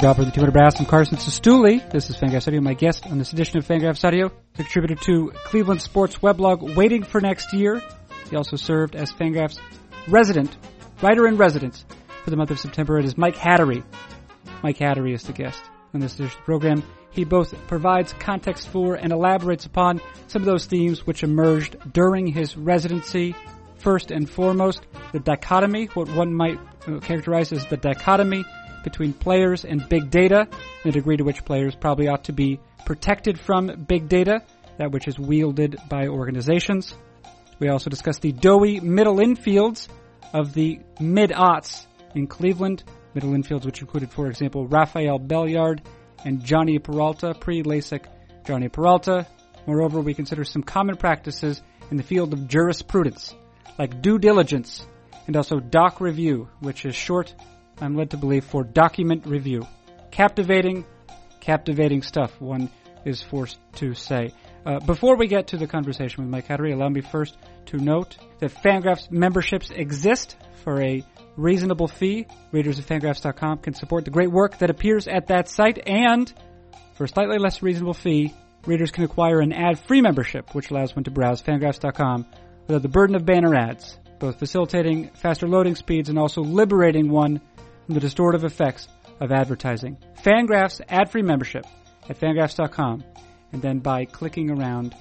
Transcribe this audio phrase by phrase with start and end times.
[0.00, 1.88] Bob for the 200 Brass, I'm Carson Cistulli.
[1.88, 2.60] This is Fangraphs Audio.
[2.60, 7.20] My guest on this edition of Fangraphs Audio, contributor to Cleveland Sports Weblog, waiting for
[7.20, 7.80] next year.
[8.28, 9.60] He also served as Fangraphs
[10.08, 10.56] resident,
[11.00, 11.84] writer in residence
[12.24, 12.98] for the month of September.
[12.98, 13.84] It is Mike Hattery.
[14.64, 15.62] Mike Hattery is the guest
[15.94, 16.82] on this edition of the program.
[17.10, 22.26] He both provides context for and elaborates upon some of those themes which emerged during
[22.26, 23.36] his residency.
[23.78, 24.80] First and foremost,
[25.12, 26.58] the dichotomy, what one might
[26.88, 28.44] uh, characterize as the dichotomy
[28.84, 32.60] between players and big data, and the degree to which players probably ought to be
[32.84, 34.42] protected from big data,
[34.78, 36.94] that which is wielded by organizations.
[37.58, 39.88] We also discussed the doughy middle infields
[40.32, 45.80] of the mid-aughts in Cleveland, middle infields which included, for example, Rafael Belliard
[46.24, 48.06] and Jhonny Peralta, pre-LASIK
[48.44, 49.26] Jhonny Peralta.
[49.66, 53.34] Moreover, we consider some common practices in the field of jurisprudence,
[53.78, 54.86] like due diligence,
[55.26, 57.34] and also doc review, which is short
[57.80, 59.66] I'm led to believe, for document review.
[60.10, 60.84] Captivating,
[61.40, 62.70] captivating stuff, one
[63.04, 64.32] is forced to say.
[64.64, 67.36] Uh, before we get to the conversation with Mike Hattery, allow me first
[67.66, 71.04] to note that Fangraphs memberships exist for a
[71.36, 72.26] reasonable fee.
[72.52, 76.32] Readers of Fangraphs.com can support the great work that appears at that site, and
[76.94, 78.32] for a slightly less reasonable fee,
[78.66, 82.26] readers can acquire an ad-free membership, which allows one to browse Fangraphs.com
[82.66, 87.40] without the burden of banner ads, both facilitating faster loading speeds and also liberating one
[87.84, 88.88] from the distortive effects
[89.20, 89.96] of advertising.
[90.22, 91.66] Fangraphs ad-free membership
[92.08, 93.04] at fangraphs.com
[93.52, 94.94] and then by clicking around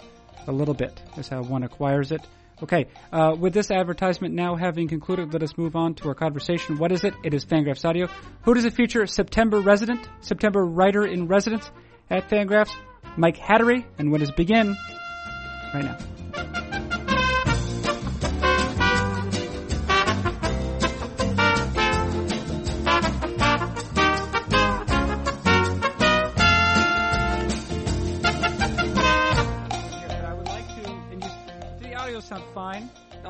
[0.47, 2.21] a little bit is how one acquires it.
[2.61, 6.77] Okay, uh, with this advertisement now having concluded, let us move on to our conversation.
[6.77, 7.13] What is it?
[7.23, 8.07] It is Fangraphs Audio.
[8.43, 9.05] Who does it feature?
[9.07, 11.69] September resident, September writer in residence
[12.09, 12.73] at Fangraphs,
[13.17, 14.75] Mike Hattery, and what is begin
[15.73, 15.97] right now.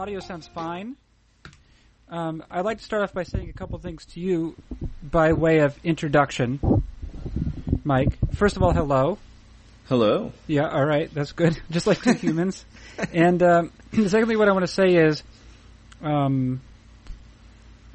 [0.03, 0.97] Audio sounds fine.
[2.09, 4.53] Um, I'd like to start off by saying a couple things to you
[5.01, 6.59] by way of introduction,
[7.85, 8.17] Mike.
[8.33, 9.17] First of all, hello.
[9.87, 10.33] Hello.
[10.45, 11.57] Yeah, all right, that's good.
[11.71, 12.65] Just like two humans.
[13.13, 15.23] and um, secondly, what I want to say is,
[16.01, 16.59] um,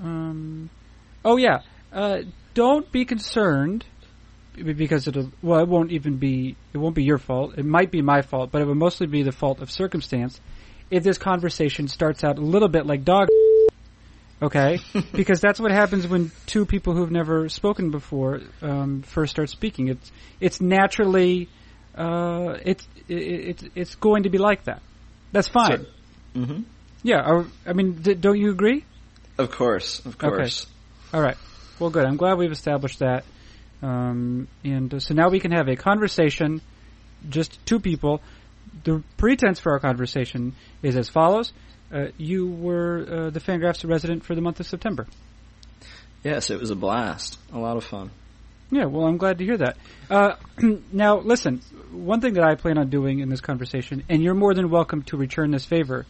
[0.03, 0.71] um,
[1.27, 1.61] oh yeah,
[1.93, 2.21] uh,
[2.55, 3.85] don't be concerned
[4.57, 7.59] because it'll well, it won't even be it won't be your fault.
[7.59, 10.41] It might be my fault, but it will mostly be the fault of circumstance
[10.91, 13.29] if this conversation starts out a little bit like dog
[14.41, 14.79] okay?
[15.13, 19.89] Because that's what happens when two people who've never spoken before um, first start speaking.
[19.89, 21.49] It's it's naturally
[21.95, 24.83] uh, it's it's it's going to be like that.
[25.33, 25.87] That's fine.
[26.35, 26.63] mm-hmm.
[27.03, 28.85] yeah or, i mean d- don't you agree?
[29.37, 30.67] Of course of course.
[30.67, 31.17] Okay.
[31.17, 31.37] all right.
[31.79, 32.05] Well good.
[32.05, 33.25] I'm glad we've established that.
[33.83, 36.61] Um, and uh, so now we can have a conversation
[37.29, 38.21] just two people
[38.85, 41.53] the pretense for our conversation is as follows.
[41.93, 45.07] Uh, you were uh, the Fangraphs resident for the month of September.
[46.23, 47.39] Yes, it was a blast.
[47.53, 48.11] A lot of fun.
[48.71, 49.77] Yeah, well, I'm glad to hear that.
[50.11, 50.35] Uh,
[50.93, 54.53] now, listen, one thing that I plan on doing in this conversation, and you're more
[54.53, 56.05] than welcome to return this favor,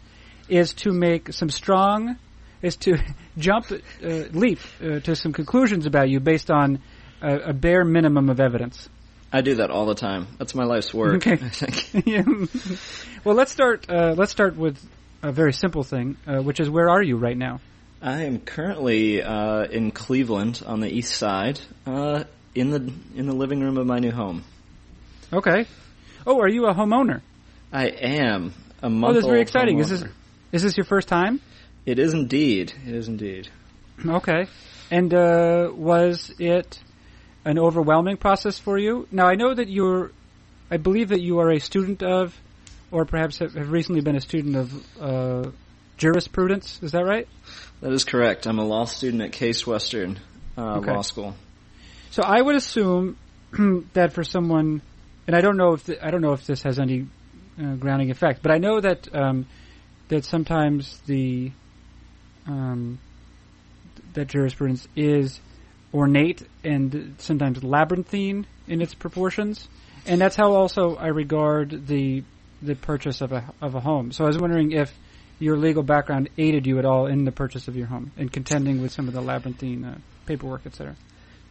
[0.49, 2.17] is to make some strong,
[2.61, 2.99] is to
[3.39, 6.81] jump, uh, leap uh, to some conclusions about you based on
[7.23, 8.89] a, a bare minimum of evidence.
[9.33, 10.27] I do that all the time.
[10.39, 11.27] That's my life's work.
[11.27, 11.33] Okay.
[11.45, 12.07] I think.
[12.07, 12.25] yeah.
[13.25, 13.91] Well, let's start.
[13.91, 14.79] Uh, let's start with
[15.23, 17.61] a very simple thing, uh, which is where are you right now?
[18.01, 22.25] I am currently uh, in Cleveland on the east side, uh,
[22.55, 24.45] in the in the living room of my new home.
[25.33, 25.67] Okay.
[26.27, 27.23] Oh, are you a homeowner?
[27.73, 29.11] I am a month.
[29.11, 29.79] Oh, that's very exciting.
[29.79, 29.81] Homeowner.
[29.81, 30.11] Is this
[30.53, 31.41] is this your first time?
[31.85, 32.73] It is indeed.
[32.87, 33.49] It is indeed.
[34.07, 34.47] Okay.
[34.91, 36.79] And uh, was it
[37.45, 39.07] an overwhelming process for you?
[39.11, 40.13] Now, I know that you're,
[40.71, 42.39] I believe that you are a student of,
[42.91, 45.51] or perhaps have recently been a student of uh,
[45.97, 46.81] jurisprudence.
[46.83, 47.29] Is that right?
[47.81, 48.47] That is correct.
[48.47, 50.19] I'm a law student at Case Western
[50.57, 50.93] uh, Okay.
[50.93, 51.37] Law School.
[52.11, 53.17] So I would assume
[53.93, 54.83] that for someone,
[55.27, 57.07] and I don't know if th- I don't know if this has any
[57.63, 59.47] uh, grounding effect, but I know that um,
[60.09, 61.53] that sometimes the
[62.47, 62.99] um,
[64.15, 65.41] that jurisprudence is
[65.93, 69.69] ornate and sometimes labyrinthine in its proportions,
[70.07, 72.25] and that's how also I regard the
[72.61, 74.13] the purchase of a of a home.
[74.13, 74.93] So I was wondering if
[75.39, 78.83] your legal background aided you at all in the purchase of your home and contending
[78.83, 80.97] with some of the labyrinthine uh, paperwork, etc.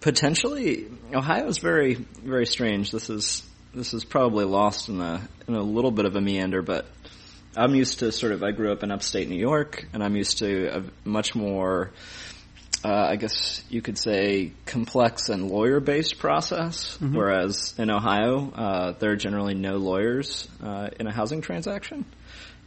[0.01, 2.91] Potentially, Ohio is very very strange.
[2.91, 6.61] This is this is probably lost in a in a little bit of a meander,
[6.61, 6.85] but
[7.55, 8.43] I'm used to sort of.
[8.43, 11.91] I grew up in upstate New York, and I'm used to a much more
[12.83, 16.97] uh, I guess you could say, complex and lawyer-based process.
[17.15, 22.05] Whereas in Ohio, uh, there are generally no lawyers uh, in a housing transaction.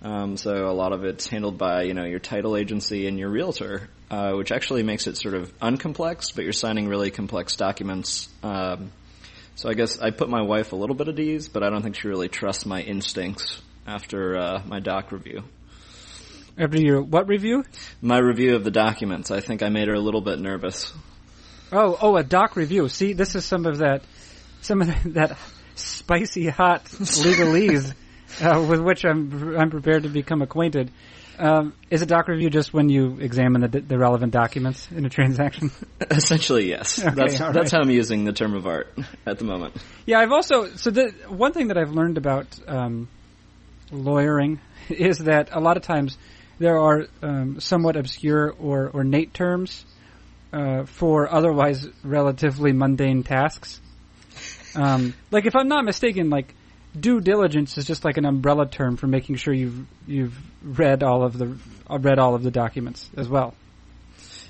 [0.02, 3.28] Um, so a lot of it's handled by you know your title agency and your
[3.28, 8.28] realtor, uh, which actually makes it sort of uncomplex, but you're signing really complex documents.
[8.42, 8.92] Um,
[9.56, 11.82] so I guess I put my wife a little bit at ease, but I don't
[11.82, 15.44] think she really trusts my instincts after uh, my doc review.
[16.58, 17.64] After your what review?
[18.00, 20.92] My review of the documents, I think I made her a little bit nervous.
[21.72, 22.88] Oh, oh, a doc review.
[22.88, 24.02] See, this is some of that,
[24.60, 25.38] some of that
[25.74, 27.94] spicy hot legalese
[28.40, 30.90] uh, with which I'm I'm prepared to become acquainted.
[31.38, 35.08] Um, is a doc review just when you examine the, the relevant documents in a
[35.08, 35.70] transaction?
[36.10, 36.98] Essentially, yes.
[36.98, 37.70] Okay, that's right.
[37.70, 38.92] how I'm using the term of art
[39.24, 39.74] at the moment.
[40.04, 43.08] Yeah, I've also so the one thing that I've learned about um,
[43.90, 44.60] lawyering
[44.90, 46.18] is that a lot of times
[46.60, 49.84] there are um, somewhat obscure or ornate terms
[50.52, 53.80] uh, for otherwise relatively mundane tasks.
[54.76, 56.54] Um, like if I'm not mistaken, like
[56.98, 61.24] due diligence is just like an umbrella term for making sure you've you've read all
[61.24, 61.56] of the
[61.88, 63.54] read all of the documents as well.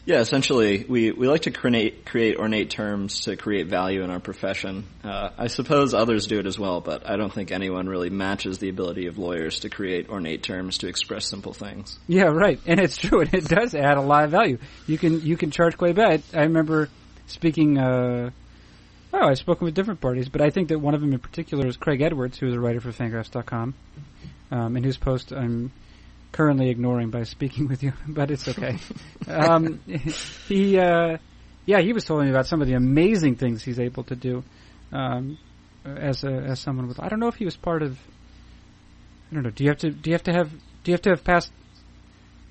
[0.07, 4.21] Yeah, essentially, we, we like to create, create ornate terms to create value in our
[4.21, 4.85] profession.
[5.05, 8.59] Uh, I suppose others do it as well, but I don't think anyone really matches
[8.59, 11.99] the ability of lawyers to create ornate terms to express simple things.
[12.07, 12.59] Yeah, right.
[12.67, 14.59] And it's true, and it does add a lot of value.
[14.87, 16.23] You can you can charge quite a bit.
[16.33, 16.89] I remember
[17.27, 17.79] speaking.
[17.79, 18.31] Uh,
[19.13, 21.67] oh, I've spoken with different parties, but I think that one of them in particular
[21.67, 23.75] is Craig Edwards, who is a writer for Fangraphs.com,
[24.53, 25.73] um, and whose post I'm
[26.33, 28.79] currently ignoring by speaking with you, but it's okay.
[29.29, 29.81] um,
[30.49, 31.19] he, uh,
[31.67, 34.43] yeah, he was telling me about some of the amazing things he's able to do
[34.93, 35.39] um,
[35.85, 37.01] as a, as someone with.
[37.01, 37.99] I don't know if he was part of.
[39.31, 39.51] I don't know.
[39.51, 39.91] Do you have to?
[39.91, 40.51] Do you have to have?
[40.51, 41.53] Do you have to have passed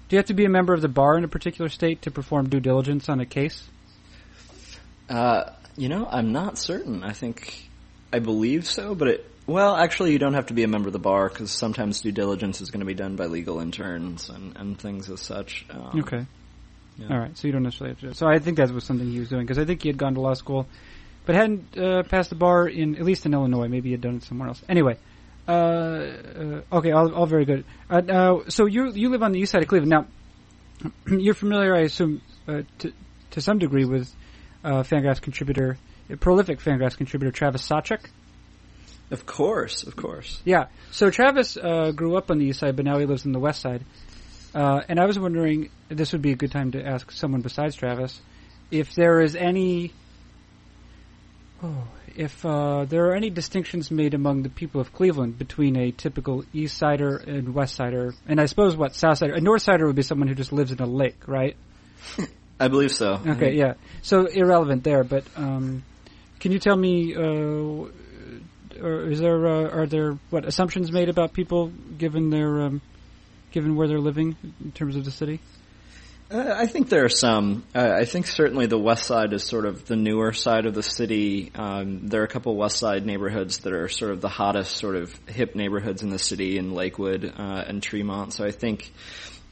[0.10, 2.12] do you have to be a member of the bar in a particular state to
[2.12, 3.64] perform due diligence on a case?
[5.08, 7.04] Uh, you know, I'm not certain.
[7.04, 7.70] I think,
[8.12, 10.94] I believe so, but it, well, actually you don't have to be a member of
[10.94, 14.56] the bar because sometimes due diligence is going to be done by legal interns and,
[14.57, 15.66] and things as such.
[15.69, 16.25] Um, Okay.
[16.98, 17.07] yeah.
[17.10, 17.38] All right.
[17.38, 18.16] So you don't necessarily have to.
[18.16, 20.13] So I think that was something he was doing because I think he had gone
[20.16, 20.68] to law school,
[21.25, 23.68] but hadn't uh, passed the bar in at least in Illinois.
[23.68, 24.62] Maybe he had done it somewhere else.
[24.69, 24.98] Anyway.
[25.48, 27.66] Uh, uh, okay, all, all very good.
[27.90, 29.90] Uh, so you you live on the east side of Cleveland.
[29.90, 32.94] Now, you're familiar, I assume, uh, to
[33.31, 34.13] to some degree with
[34.63, 35.80] uh, Fangraphs contributor,
[36.19, 38.02] prolific Fangraphs contributor Travis Sawchik.
[39.11, 40.41] Of course, of course.
[40.45, 40.67] Yeah.
[40.91, 43.39] So Travis uh, grew up on the east side, but now he lives on the
[43.39, 43.83] west side.
[44.53, 47.75] Uh, and I was wondering, this would be a good time to ask someone besides
[47.75, 48.19] Travis,
[48.71, 49.94] if there is any,
[51.63, 55.91] oh, if uh, there are any distinctions made among the people of Cleveland between a
[55.91, 59.85] typical east sider and west sider, and I suppose what south sider, a north sider
[59.88, 61.56] would be someone who just lives in a lake, right?
[62.59, 63.19] I believe so.
[63.25, 63.73] Okay, yeah.
[64.01, 65.83] So irrelevant there, but um,
[66.39, 67.89] can you tell me, uh,
[68.81, 71.68] or is there uh, are there what assumptions made about people
[71.98, 72.81] given their um,
[73.52, 75.40] given where they're living in terms of the city?
[76.31, 77.64] Uh, I think there are some.
[77.74, 80.84] Uh, I think certainly the west side is sort of the newer side of the
[80.84, 81.52] city.
[81.56, 84.96] Um, there are a couple west side neighborhoods that are sort of the hottest, sort
[84.96, 88.33] of hip neighborhoods in the city, in Lakewood uh, and Tremont.
[88.33, 88.92] So I think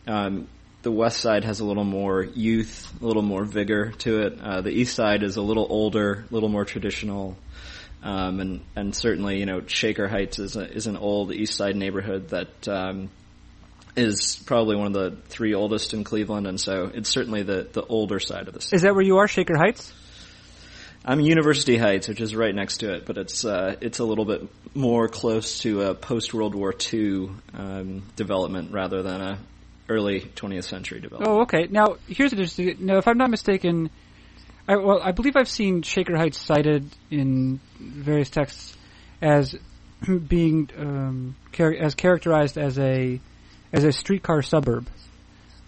[0.05, 0.47] um,
[0.83, 4.39] the west side has a little more youth, a little more vigor to it.
[4.39, 7.35] Uh, the east side is a little older, a little more traditional.
[8.03, 11.75] Um, and, and certainly, you know, Shaker Heights is, a, is an old east side
[11.75, 13.09] neighborhood that um,
[13.95, 17.83] is probably one of the three oldest in Cleveland, and so it's certainly the, the
[17.83, 18.75] older side of the city.
[18.75, 19.91] Is that where you are, Shaker Heights?
[21.03, 24.25] I'm University Heights, which is right next to it, but it's uh, it's a little
[24.25, 29.39] bit more close to a post World War II um, development rather than a
[29.87, 31.31] early 20th century development.
[31.31, 31.67] Oh, okay.
[31.69, 32.85] Now here's interesting.
[32.85, 33.89] Now, if I'm not mistaken,
[34.67, 38.75] I, well, I believe I've seen Shaker Heights cited in various texts
[39.21, 39.55] as
[40.27, 43.19] being um, char- as characterized as a
[43.71, 44.87] as a streetcar suburb.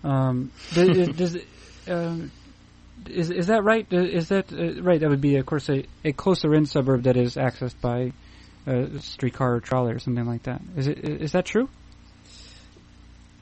[0.03, 1.37] Um, does, does
[1.87, 2.31] um,
[3.09, 3.87] is is that right?
[3.91, 4.99] Is that uh, right?
[4.99, 8.11] That would be, of course, a, a closer in suburb that is accessed by
[8.65, 10.61] a streetcar or trolley or something like that.
[10.75, 11.69] Is it is that true?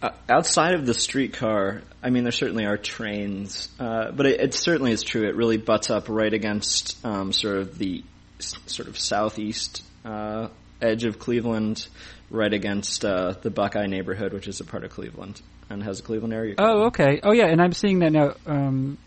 [0.02, 4.54] Uh, outside of the streetcar, I mean, there certainly are trains, uh, but it, it
[4.54, 5.28] certainly is true.
[5.28, 8.04] It really butts up right against um, sort of the
[8.40, 10.50] sort of southeast uh,
[10.82, 11.88] edge of Cleveland,
[12.30, 16.04] right against uh, the Buckeye neighborhood, which is a part of Cleveland and has a
[16.04, 16.56] Cleveland area.
[16.58, 17.20] Oh, okay.
[17.24, 18.36] Oh, yeah, and I'm seeing that now.
[18.46, 18.98] Um,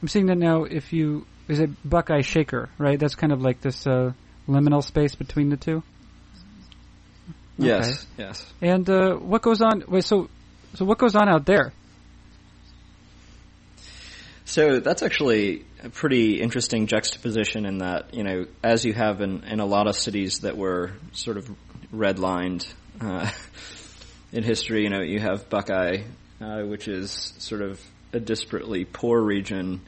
[0.00, 0.64] I'm seeing that now.
[0.64, 2.98] If you is it Buckeye Shaker, right?
[2.98, 4.12] That's kind of like this uh,
[4.48, 5.82] liminal space between the two.
[7.58, 8.52] Yes, yes.
[8.60, 9.84] And uh, what goes on?
[9.88, 10.28] Wait, so
[10.74, 11.72] so what goes on out there?
[14.44, 19.44] So that's actually a pretty interesting juxtaposition in that, you know, as you have in,
[19.44, 21.50] in a lot of cities that were sort of
[21.94, 23.30] redlined uh,
[24.32, 26.02] in history, you know, you have Buckeye,
[26.40, 27.80] uh, which is sort of
[28.12, 29.80] a disparately poor region,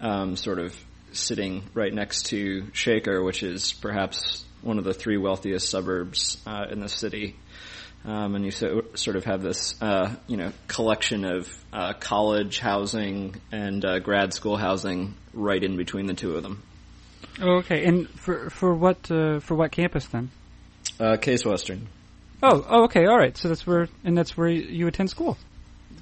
[0.00, 0.74] um, sort of
[1.12, 6.66] sitting right next to Shaker, which is perhaps one of the three wealthiest suburbs uh,
[6.70, 7.36] in the city.
[8.04, 12.58] Um, and you so, sort of have this, uh, you know, collection of uh, college
[12.58, 16.62] housing and uh, grad school housing right in between the two of them.
[17.40, 17.84] Oh, okay.
[17.84, 20.30] And for for what uh, for what campus then?
[20.98, 21.88] Uh, Case Western.
[22.42, 23.36] Oh, oh, okay, all right.
[23.36, 25.36] So that's where and that's where you attend school.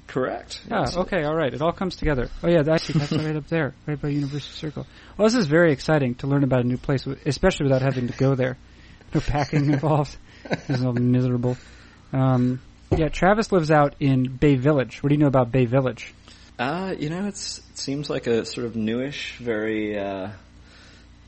[0.09, 0.61] Correct.
[0.71, 0.97] Ah, Yes.
[0.97, 1.53] okay, all right.
[1.53, 2.29] It all comes together.
[2.43, 4.85] Oh yeah, that's that's right up there, right by University Circle.
[5.17, 8.13] Well, this is very exciting to learn about a new place, especially without having to
[8.17, 8.57] go there.
[9.13, 10.17] No packing involved.
[10.49, 11.57] This is all miserable.
[12.11, 12.59] Um,
[12.95, 15.03] yeah, Travis lives out in Bay Village.
[15.03, 16.11] What do you know about Bay Village?
[16.57, 20.29] Uh, you know, it's, it seems like a sort of newish, very, uh,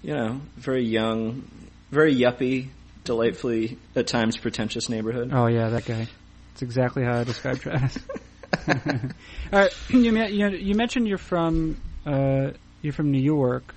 [0.02, 1.44] you know, very young,
[1.92, 2.70] very yuppie,
[3.04, 5.30] delightfully, at times pretentious neighborhood.
[5.32, 6.08] Oh yeah, that guy.
[6.54, 7.98] That's exactly how I describe Travis.
[8.68, 13.74] all right, you, you you mentioned you're from uh, you're from New York,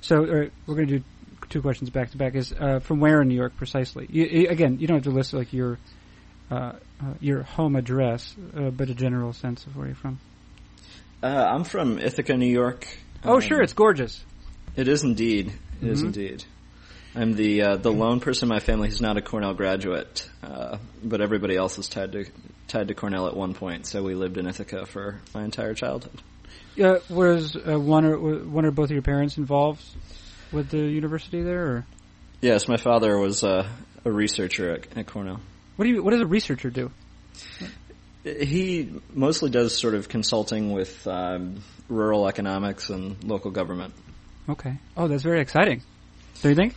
[0.00, 1.04] so right, we're going to do
[1.48, 2.34] two questions back to back.
[2.34, 4.06] Is uh, from where in New York precisely?
[4.10, 5.78] You, you- again, you don't have to list like your
[6.50, 6.72] uh, uh,
[7.20, 10.18] your home address, uh, but a general sense of where you're from.
[11.22, 12.86] Uh, I'm from Ithaca, New York.
[13.24, 14.22] Oh, Um, sure, it's gorgeous.
[14.76, 15.52] It is indeed.
[15.82, 16.06] It is Mhm.
[16.06, 16.44] indeed.
[17.14, 20.76] I'm the uh, the lone person in my family who's not a Cornell graduate, uh,
[21.02, 22.26] but everybody else is tied to
[22.68, 23.86] tied to Cornell at one point.
[23.86, 26.20] So we lived in Ithaca for my entire childhood.
[26.82, 29.82] Uh, was uh, one or one or both of your parents involved
[30.52, 31.86] with the university there, or
[32.40, 33.66] Yes, my father was uh,
[34.04, 35.40] a researcher at, at Cornell.
[35.76, 36.90] what do you what does a researcher do?
[38.24, 43.94] He mostly does sort of consulting with um, rural economics and local government.
[44.48, 44.78] Okay.
[44.96, 45.82] Oh, that's very exciting.
[46.42, 46.74] Do you think?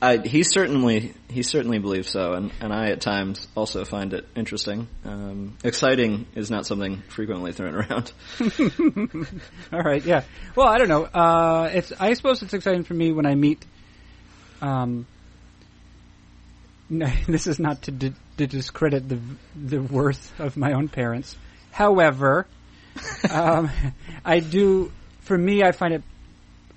[0.00, 4.26] I, he certainly he certainly believes so, and, and I at times also find it
[4.36, 4.88] interesting.
[5.06, 8.12] Um, exciting is not something frequently thrown around.
[9.72, 10.24] All right, yeah.
[10.54, 11.04] Well, I don't know.
[11.04, 13.64] Uh, it's I suppose it's exciting for me when I meet.
[14.60, 15.06] Um,
[16.90, 19.18] no, this is not to, to discredit the
[19.54, 21.36] the worth of my own parents.
[21.70, 22.46] However,
[23.30, 23.70] um,
[24.24, 24.92] I do.
[25.20, 26.02] For me, I find it.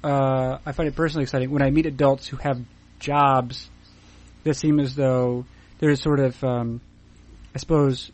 [0.01, 2.61] Uh, I find it personally exciting when I meet adults who have
[2.99, 3.69] jobs
[4.43, 5.45] that seem as though
[5.79, 6.81] they're sort of, um,
[7.55, 8.11] I suppose,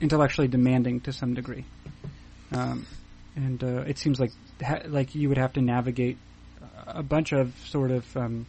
[0.00, 1.64] intellectually demanding to some degree.
[2.52, 2.86] Um,
[3.36, 4.30] and uh, it seems like
[4.60, 6.18] ha- like you would have to navigate
[6.86, 8.46] a bunch of sort of um,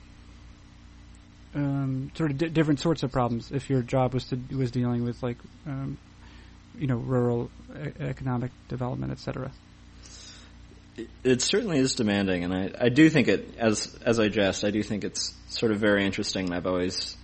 [1.53, 5.03] um, sort of di- different sorts of problems if your job was to was dealing
[5.03, 5.97] with like um,
[6.77, 9.51] you know rural e- economic development, etc.
[11.23, 14.71] It certainly is demanding, and I, I do think it as as I jest, I
[14.71, 16.53] do think it's sort of very interesting.
[16.53, 17.15] I've always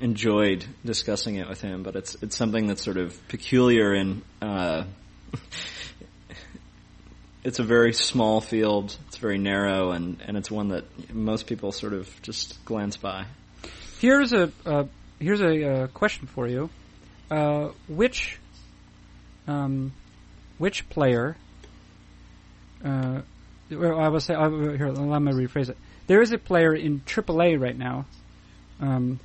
[0.00, 4.22] enjoyed discussing it with him, but it's it's something that's sort of peculiar in.
[4.40, 4.84] Uh,
[7.44, 8.96] it's a very small field.
[9.08, 13.26] It's very narrow, and and it's one that most people sort of just glance by.
[14.00, 14.84] Here's a uh,
[15.18, 16.70] here's a uh, question for you:
[17.30, 18.38] uh, which
[19.46, 19.92] um,
[20.58, 21.36] which player?
[22.84, 23.22] Uh,
[23.70, 24.86] well, I will say I will, here.
[24.86, 25.76] Allow me rephrase it.
[26.06, 28.06] There is a player in AAA right now,
[28.80, 29.20] um,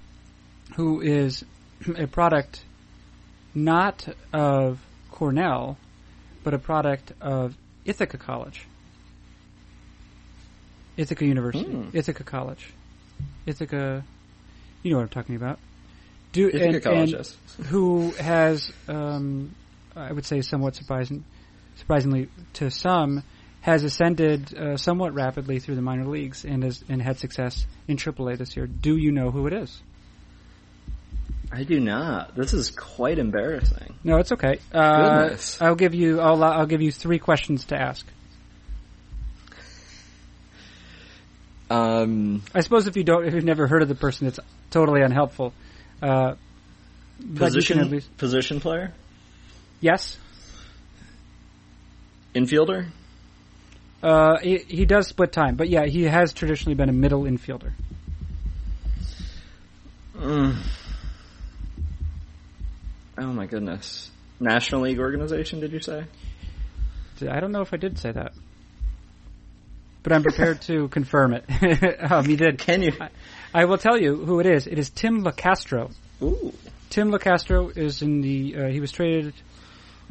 [0.75, 1.43] who is
[1.97, 2.63] a product
[3.53, 4.79] not of
[5.11, 5.77] Cornell,
[6.43, 8.67] but a product of Ithaca College,
[10.97, 11.89] Ithaca University, Hmm.
[11.93, 12.71] Ithaca College,
[13.45, 14.03] Ithaca.
[14.83, 15.59] You know what I'm talking about.
[16.33, 17.37] Do Ithaca and, College, and yes.
[17.67, 19.55] who has, um,
[19.95, 21.23] I would say, somewhat surprising,
[21.77, 23.23] surprisingly to some,
[23.65, 27.97] has ascended uh, somewhat rapidly through the minor leagues and has and had success in
[27.97, 28.67] AAA this year.
[28.67, 29.81] Do you know who it is?
[31.51, 32.35] I do not.
[32.35, 33.95] This is quite embarrassing.
[34.03, 34.59] No, it's okay.
[34.71, 35.59] Uh, Goodness.
[35.59, 36.19] I'll give you.
[36.19, 38.05] I'll, I'll give you three questions to ask.
[41.67, 45.01] Um, I suppose if you don't, if you've never heard of the person, it's totally
[45.01, 45.53] unhelpful.
[46.03, 46.35] Uh,
[47.19, 48.93] but you can at position least position player,
[49.81, 50.19] yes.
[52.35, 52.91] infielder.
[54.05, 57.71] Uh, he, he does split time, but yeah, he has traditionally been a middle infielder.
[60.15, 60.57] Mm.
[63.17, 64.11] Oh my goodness.
[64.39, 66.05] National League organization, did you say?
[67.27, 68.33] I don't know if I did say that,
[70.03, 71.45] but I'm prepared to confirm it.
[72.11, 72.59] um, you did.
[72.59, 72.91] Can you?
[73.55, 74.67] I will tell you who it is.
[74.67, 75.91] It is Tim Locastro.
[76.21, 76.53] Ooh.
[76.91, 78.55] Tim Locastro is in the.
[78.55, 79.33] Uh, he was traded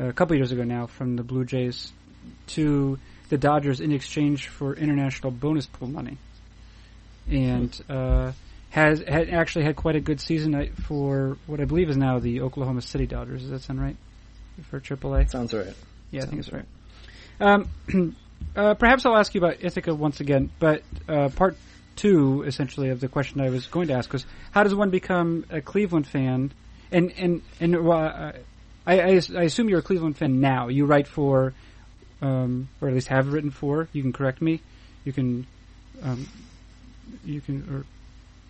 [0.00, 1.92] a couple years ago now from the Blue Jays
[2.48, 2.98] to
[3.28, 6.18] the Dodgers in exchange for international bonus pool money,
[7.28, 8.32] and uh,
[8.70, 12.18] has had actually had quite a good season uh, for what I believe is now
[12.18, 13.42] the Oklahoma City Dodgers.
[13.42, 13.96] Does that sound right
[14.70, 15.30] for AAA?
[15.30, 15.66] Sounds right.
[16.10, 16.66] Yeah, Sounds I think it's right.
[17.40, 18.16] Um,
[18.56, 21.56] uh, perhaps I'll ask you about Ithaca once again, but uh, part
[21.96, 25.44] two, essentially, of the question I was going to ask was, how does one become
[25.50, 26.52] a Cleveland fan?
[26.92, 28.32] And and and well, uh,
[28.86, 30.68] I, I, I assume you're a Cleveland fan now.
[30.68, 31.54] You write for,
[32.24, 33.88] um, or at least have written for.
[33.92, 34.60] You can correct me.
[35.04, 35.46] You can,
[36.02, 36.26] um,
[37.24, 37.84] you can, or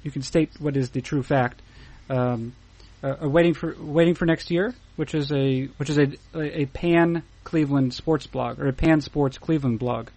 [0.03, 1.61] you can state what is the true fact.
[2.09, 2.55] Um,
[3.03, 7.23] uh, waiting for waiting for next year, which is a which is a a pan
[7.43, 10.09] Cleveland sports blog or a pan sports Cleveland blog.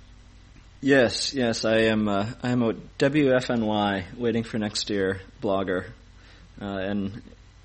[0.79, 2.07] Yes, yes, I am.
[2.07, 5.85] Uh, I am a WFNY waiting for next year blogger,
[6.61, 7.21] uh, and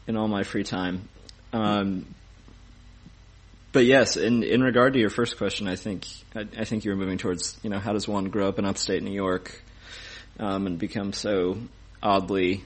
[0.06, 1.08] in all my free time.
[1.52, 2.06] Um,
[3.72, 6.90] but yes, in in regard to your first question, I think I, I, think you
[6.90, 9.62] were moving towards you know how does one grow up in upstate New York
[10.38, 11.58] um, and become so
[12.02, 12.62] oddly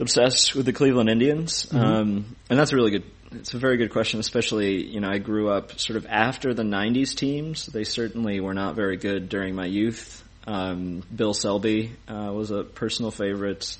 [0.00, 1.76] obsessed with the Cleveland Indians, mm-hmm.
[1.78, 3.04] um, and that's a really good.
[3.32, 6.64] It's a very good question, especially you know I grew up sort of after the
[6.64, 7.66] '90s teams.
[7.66, 10.22] They certainly were not very good during my youth.
[10.46, 13.76] Um, Bill Selby uh, was a personal favorite.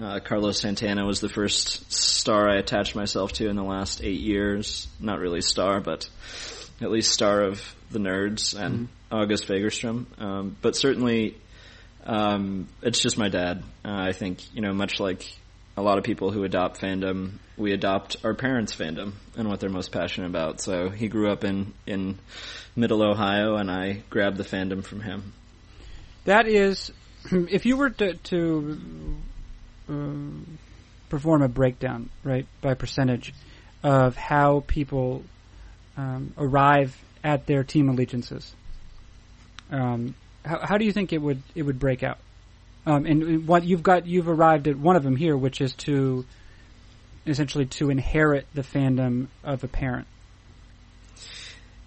[0.00, 4.20] Uh, Carlos Santana was the first star I attached myself to in the last eight
[4.20, 4.88] years.
[4.98, 6.08] Not really star, but
[6.80, 9.14] at least star of the nerds and mm-hmm.
[9.14, 10.06] August Fagerstrom.
[10.18, 11.36] Um, but certainly,
[12.04, 13.62] um, it's just my dad.
[13.84, 15.26] Uh, I think you know, much like
[15.76, 19.70] a lot of people who adopt fandom, we adopt our parents' fandom and what they're
[19.70, 20.60] most passionate about.
[20.60, 22.18] So he grew up in in
[22.74, 25.34] Middle Ohio, and I grabbed the fandom from him.
[26.24, 26.90] That is,
[27.32, 28.78] if you were to, to
[29.90, 30.58] um,
[31.08, 33.34] perform a breakdown, right, by percentage
[33.82, 35.22] of how people
[35.96, 38.54] um, arrive at their team allegiances.
[39.70, 42.18] Um, how, how, do you think it would it would break out?
[42.86, 46.24] Um, and what you've got, you've arrived at one of them here, which is to
[47.26, 50.06] essentially to inherit the fandom of a parent.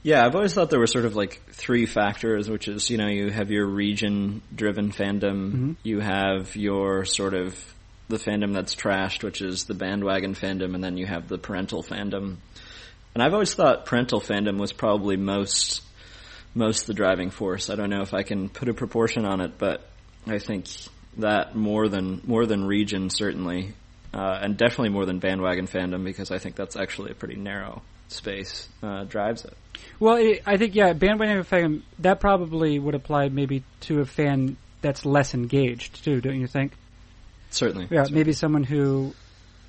[0.03, 3.07] Yeah, I've always thought there were sort of like three factors, which is you know
[3.07, 5.71] you have your region driven fandom, mm-hmm.
[5.81, 7.73] you have your sort of
[8.13, 11.84] the fandom that's trashed, which is the bandwagon fandom, and then you have the parental
[11.84, 12.38] fandom.
[13.13, 15.82] And I've always thought parental fandom was probably most
[16.56, 17.69] most the driving force.
[17.69, 19.82] I don't know if I can put a proportion on it, but
[20.28, 20.67] I think
[21.17, 23.73] that more than more than region certainly,
[24.13, 27.82] uh, and definitely more than bandwagon fandom because I think that's actually a pretty narrow
[28.08, 29.58] space uh, drives it.
[29.99, 34.58] Well, it, I think yeah, bandwagon fandom that probably would apply maybe to a fan
[34.82, 36.73] that's less engaged too, don't you think?
[37.53, 37.87] Certainly.
[37.91, 38.19] Yeah, certainly.
[38.19, 39.13] maybe someone who,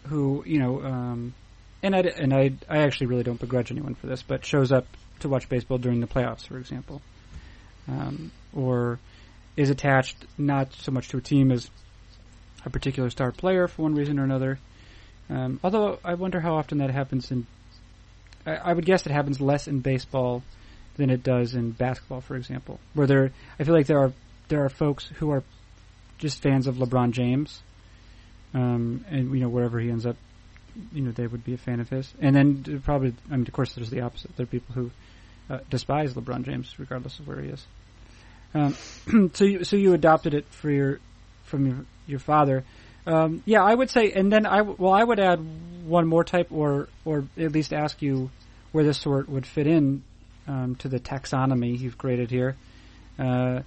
[0.08, 1.34] who you know, um,
[1.82, 4.86] and I and I I actually really don't begrudge anyone for this, but shows up
[5.20, 7.02] to watch baseball during the playoffs, for example,
[7.86, 8.98] um, or
[9.56, 11.70] is attached not so much to a team as
[12.64, 14.58] a particular star player for one reason or another.
[15.28, 17.46] Um, although I wonder how often that happens in.
[18.46, 20.42] I, I would guess it happens less in baseball
[20.96, 23.30] than it does in basketball, for example, where there.
[23.58, 24.12] I feel like there are
[24.48, 25.42] there are folks who are
[26.16, 27.62] just fans of LeBron James
[28.54, 30.16] um, and you know wherever he ends up,
[30.92, 32.12] you know they would be a fan of his.
[32.20, 34.36] And then probably, I mean, of course, there's the opposite.
[34.36, 34.90] There are people who
[35.50, 37.66] uh, despise LeBron James regardless of where he is.
[38.54, 38.76] Um,
[39.34, 41.00] so you so you adopted it for your
[41.44, 42.64] from your your father.
[43.06, 45.40] Um, yeah, I would say, and then I well, I would add
[45.84, 48.30] one more type, or or at least ask you
[48.72, 50.02] where this sort would fit in
[50.48, 52.56] um, to the taxonomy you've created here.
[53.18, 53.60] Uh,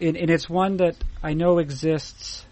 [0.00, 2.46] and, and, it's one that I know exists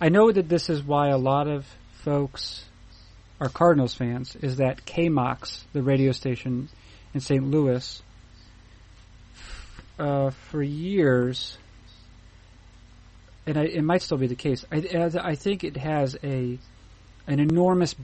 [0.00, 1.66] I know that this is why a lot of
[2.04, 2.64] folks
[3.38, 6.68] are Cardinals fans, is that KMOX, the radio station
[7.12, 7.44] in St.
[7.44, 8.02] Louis,
[9.98, 11.58] uh, for years,
[13.46, 14.64] and I, it might still be the case.
[14.72, 16.58] I, I think it has a
[17.26, 17.94] an enormous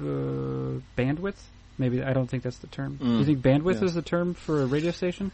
[0.00, 1.40] uh, bandwidth.
[1.76, 2.98] Maybe I don't think that's the term.
[2.98, 3.26] Mm, Do you mm.
[3.26, 3.86] think bandwidth yeah.
[3.86, 5.30] is the term for a radio station?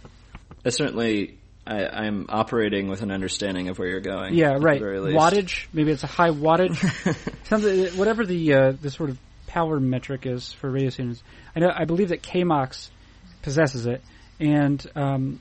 [0.64, 4.34] It certainly I, am operating with an understanding of where you're going.
[4.34, 4.80] Yeah, right.
[4.80, 6.76] Wattage, maybe it's a high wattage,
[7.48, 11.22] something, whatever the uh, the sort of power metric is for radio stations.
[11.56, 12.90] I know, I believe that KMOX
[13.42, 14.02] possesses it,
[14.38, 15.40] and um,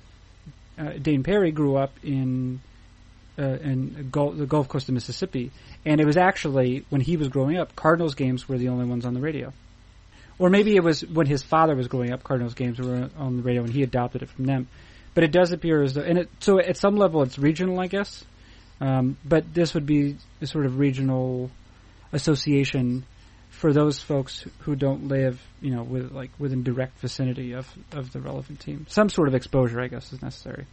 [0.77, 2.61] uh, Dayn Perry grew up in
[3.37, 5.51] uh, in Gulf, the Gulf Coast of Mississippi,
[5.85, 9.05] and it was actually when he was growing up, Cardinals games were the only ones
[9.05, 9.51] on the radio.
[10.39, 13.43] Or maybe it was when his father was growing up, Cardinals games were on the
[13.43, 14.67] radio, and he adopted it from them.
[15.13, 17.87] But it does appear as though, and it, so at some level it's regional, I
[17.87, 18.23] guess.
[18.81, 21.51] Um, but this would be a sort of regional
[22.11, 23.05] association
[23.49, 28.11] for those folks who don't live, you know, with like within direct vicinity of of
[28.11, 28.85] the relevant team.
[28.89, 30.65] Some sort of exposure, I guess, is necessary.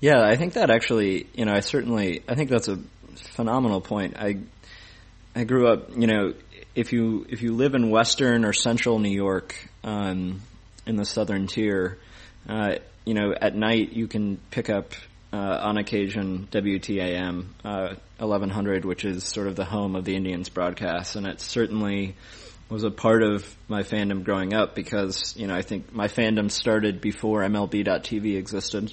[0.00, 2.78] Yeah, I think that actually, you know, I certainly, I think that's a
[3.14, 4.16] phenomenal point.
[4.18, 4.38] I,
[5.34, 6.34] I grew up, you know,
[6.74, 10.42] if you if you live in western or central New York, um,
[10.86, 11.98] in the southern tier,
[12.48, 14.92] uh, you know, at night you can pick up
[15.32, 20.48] uh, on occasion WTAM uh, 1100, which is sort of the home of the Indians
[20.48, 22.14] broadcast, and it certainly
[22.68, 26.50] was a part of my fandom growing up because you know I think my fandom
[26.50, 28.92] started before MLB.TV existed.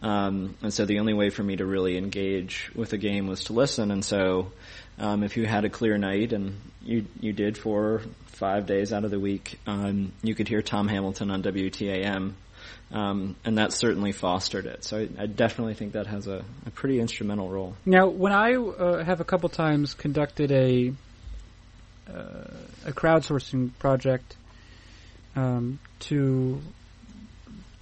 [0.00, 3.44] Um, and so the only way for me to really engage with a game was
[3.44, 3.90] to listen.
[3.90, 4.52] And so,
[4.96, 9.04] um, if you had a clear night and you you did for five days out
[9.04, 12.34] of the week, um, you could hear Tom Hamilton on WTAM,
[12.90, 14.84] um, and that certainly fostered it.
[14.84, 17.74] So I, I definitely think that has a, a, pretty instrumental role.
[17.84, 20.94] Now, when I uh, have a couple times conducted a
[22.08, 22.44] uh,
[22.86, 24.36] a crowdsourcing project
[25.36, 26.60] um, to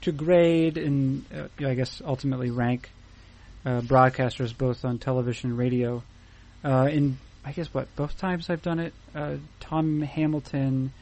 [0.00, 2.90] to grade and uh, I guess ultimately rank
[3.64, 6.02] uh, broadcasters both on television and radio.
[6.64, 10.92] Uh, in I guess what both times I've done it, uh, Tom Hamilton,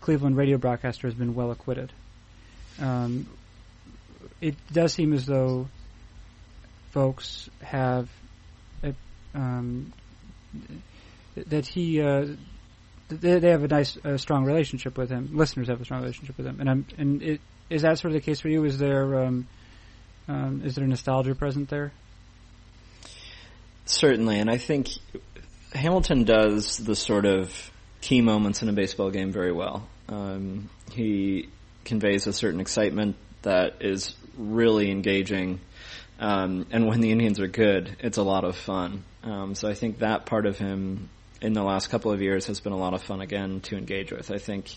[0.00, 1.92] Cleveland radio broadcaster, has been well acquitted.
[2.80, 3.26] Um,
[4.42, 5.68] it does seem as though
[6.90, 8.10] folks have
[8.82, 8.92] a,
[9.34, 9.92] um,
[11.36, 12.26] that he uh,
[13.08, 15.30] they, they have a nice, uh, strong relationship with him.
[15.32, 18.20] Listeners have a strong relationship with him, and I'm, and it, is that sort of
[18.20, 18.64] the case for you?
[18.64, 19.46] Is there um,
[20.28, 21.92] um, is there nostalgia present there?
[23.84, 24.88] Certainly, and I think
[25.72, 29.88] Hamilton does the sort of key moments in a baseball game very well.
[30.08, 31.48] Um, he
[31.84, 35.60] conveys a certain excitement that is really engaging,
[36.18, 39.04] um, and when the Indians are good, it's a lot of fun.
[39.24, 41.08] Um, so I think that part of him
[41.40, 44.12] in the last couple of years has been a lot of fun again to engage
[44.12, 44.30] with.
[44.30, 44.72] I think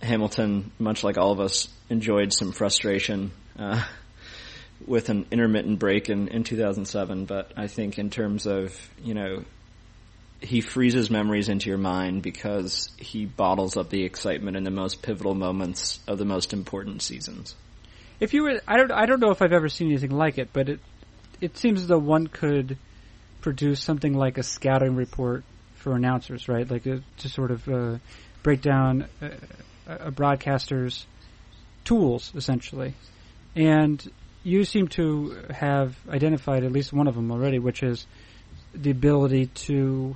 [0.00, 3.82] Hamilton, much like all of us, enjoyed some frustration uh,
[4.86, 7.24] with an intermittent break in, in 2007.
[7.24, 9.44] But I think in terms of you know,
[10.40, 15.02] he freezes memories into your mind because he bottles up the excitement in the most
[15.02, 17.54] pivotal moments of the most important seasons.
[18.22, 20.50] If you were, I don't, I don't know if I've ever seen anything like it,
[20.52, 20.78] but it,
[21.40, 22.78] it seems as though one could
[23.40, 25.42] produce something like a scouting report
[25.74, 26.70] for announcers, right?
[26.70, 27.98] Like a, uh, to sort of uh,
[28.44, 29.30] break down uh,
[29.88, 31.04] a broadcaster's
[31.82, 32.94] tools essentially.
[33.56, 34.00] And
[34.44, 38.06] you seem to have identified at least one of them already, which is
[38.72, 40.14] the ability to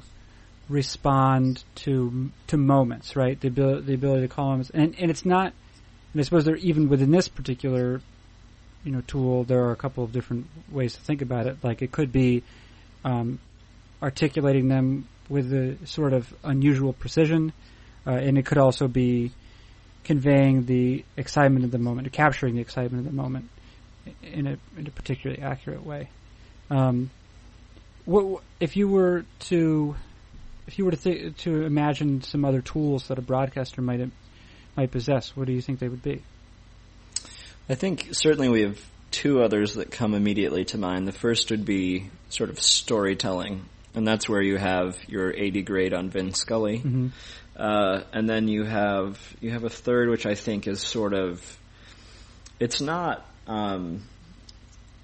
[0.69, 3.41] respond to to moments, right?
[3.41, 5.53] The ability the ability to call moments, and and it's not.
[6.17, 8.01] And I suppose there even within this particular,
[8.85, 11.59] you know, tool, there are a couple of different ways to think about it.
[11.63, 12.43] Like it could be
[13.05, 13.39] um,
[14.03, 17.53] articulating them with a sort of unusual precision,
[18.07, 19.31] uh, and it could also be
[20.05, 23.51] conveying the excitement of the moment, capturing the excitement of the moment
[24.23, 26.09] in a in a particularly accurate way.
[26.71, 27.11] Um,
[28.07, 29.95] what, if you were to
[30.67, 34.01] if you were to th- to imagine some other tools that a broadcaster might
[34.77, 36.23] might possess, what do you think they would be?
[37.69, 38.79] I think certainly we have
[39.11, 41.09] two others that come immediately to mind.
[41.09, 45.95] The first would be sort of storytelling, and that's where you have your 80 grade
[45.95, 46.79] on Vin Scully.
[46.79, 47.09] Mm-hmm.
[47.57, 51.59] Uh, and then you have you have a third, which I think is sort of
[52.61, 54.03] it's not um,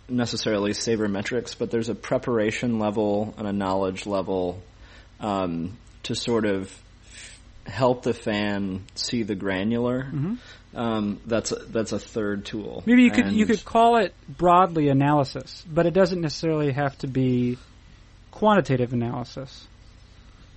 [0.09, 4.63] necessarily sabermetrics, but there's a preparation level and a knowledge level
[5.21, 6.71] um, to sort of
[7.67, 10.05] help the fan see the granular.
[10.05, 10.35] Mm-hmm.
[10.75, 12.83] Um, that's a, that's a third tool.
[12.87, 16.97] Maybe you could and you could call it broadly analysis, but it doesn't necessarily have
[16.99, 17.59] to be
[18.31, 19.67] quantitative analysis.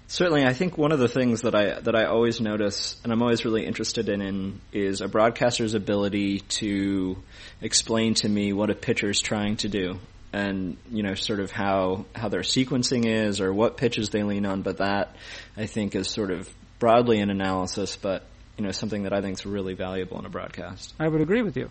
[0.07, 3.21] Certainly, I think one of the things that I that I always notice, and I'm
[3.21, 7.17] always really interested in, in, is a broadcaster's ability to
[7.59, 9.99] explain to me what a pitcher is trying to do,
[10.31, 14.45] and you know, sort of how how their sequencing is, or what pitches they lean
[14.45, 14.61] on.
[14.61, 15.15] But that
[15.57, 16.47] I think is sort of
[16.79, 18.23] broadly in analysis, but
[18.57, 20.93] you know, something that I think is really valuable in a broadcast.
[20.99, 21.69] I would agree with you,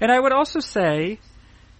[0.00, 1.18] and I would also say.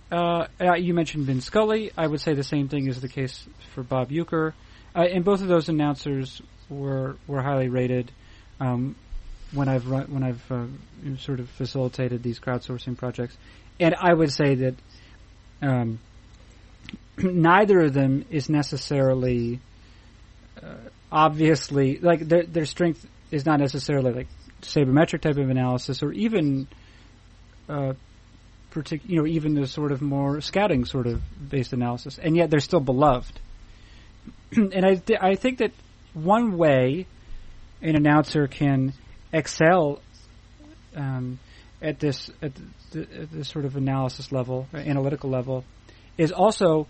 [0.08, 0.46] Uh,
[0.78, 1.90] you mentioned Vin Scully.
[1.98, 4.52] I would say the same thing is the case for Bob Uecker.
[4.94, 8.10] Uh, and both of those announcers were were highly rated.
[8.60, 8.96] Um,
[9.52, 10.66] when I've run, when I've uh,
[11.18, 13.36] sort of facilitated these crowdsourcing projects,
[13.78, 14.74] and I would say that
[15.62, 15.98] um,
[17.18, 19.60] neither of them is necessarily
[20.62, 20.74] uh,
[21.10, 24.28] obviously like their their strength is not necessarily like
[24.62, 26.66] sabermetric type of analysis or even
[27.68, 27.92] uh,
[28.76, 32.50] partic- you know even the sort of more scouting sort of based analysis, and yet
[32.50, 33.40] they're still beloved.
[34.52, 35.72] and I, th- I think that
[36.14, 37.06] one way
[37.82, 38.92] an announcer can
[39.32, 40.00] excel
[40.94, 41.38] um,
[41.82, 42.52] at this at,
[42.92, 43.06] the,
[43.38, 45.64] at sort of analysis level, analytical level,
[46.16, 46.86] is also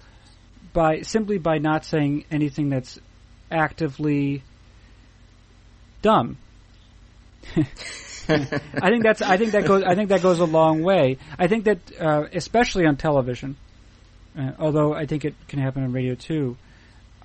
[0.72, 2.98] by simply by not saying anything that's
[3.50, 4.42] actively
[6.02, 6.38] dumb.
[8.28, 11.18] I think that's I think that goes I think that goes a long way.
[11.38, 13.56] I think that uh, especially on television,
[14.36, 16.56] uh, although I think it can happen on radio too.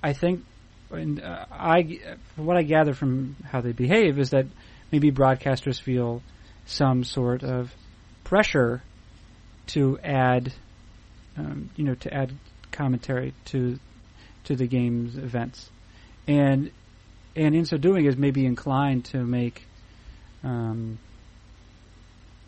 [0.02, 0.44] I think,
[0.90, 2.00] and uh, I
[2.34, 4.46] from what I gather from how they behave is that
[4.90, 6.22] maybe broadcasters feel
[6.66, 7.74] some sort of
[8.24, 8.82] pressure
[9.68, 10.52] to add,
[11.36, 12.32] um, you know, to add
[12.70, 13.78] commentary to
[14.44, 15.70] to the game's events,
[16.26, 16.70] and
[17.34, 19.66] and in so doing is maybe inclined to make
[20.44, 20.98] um,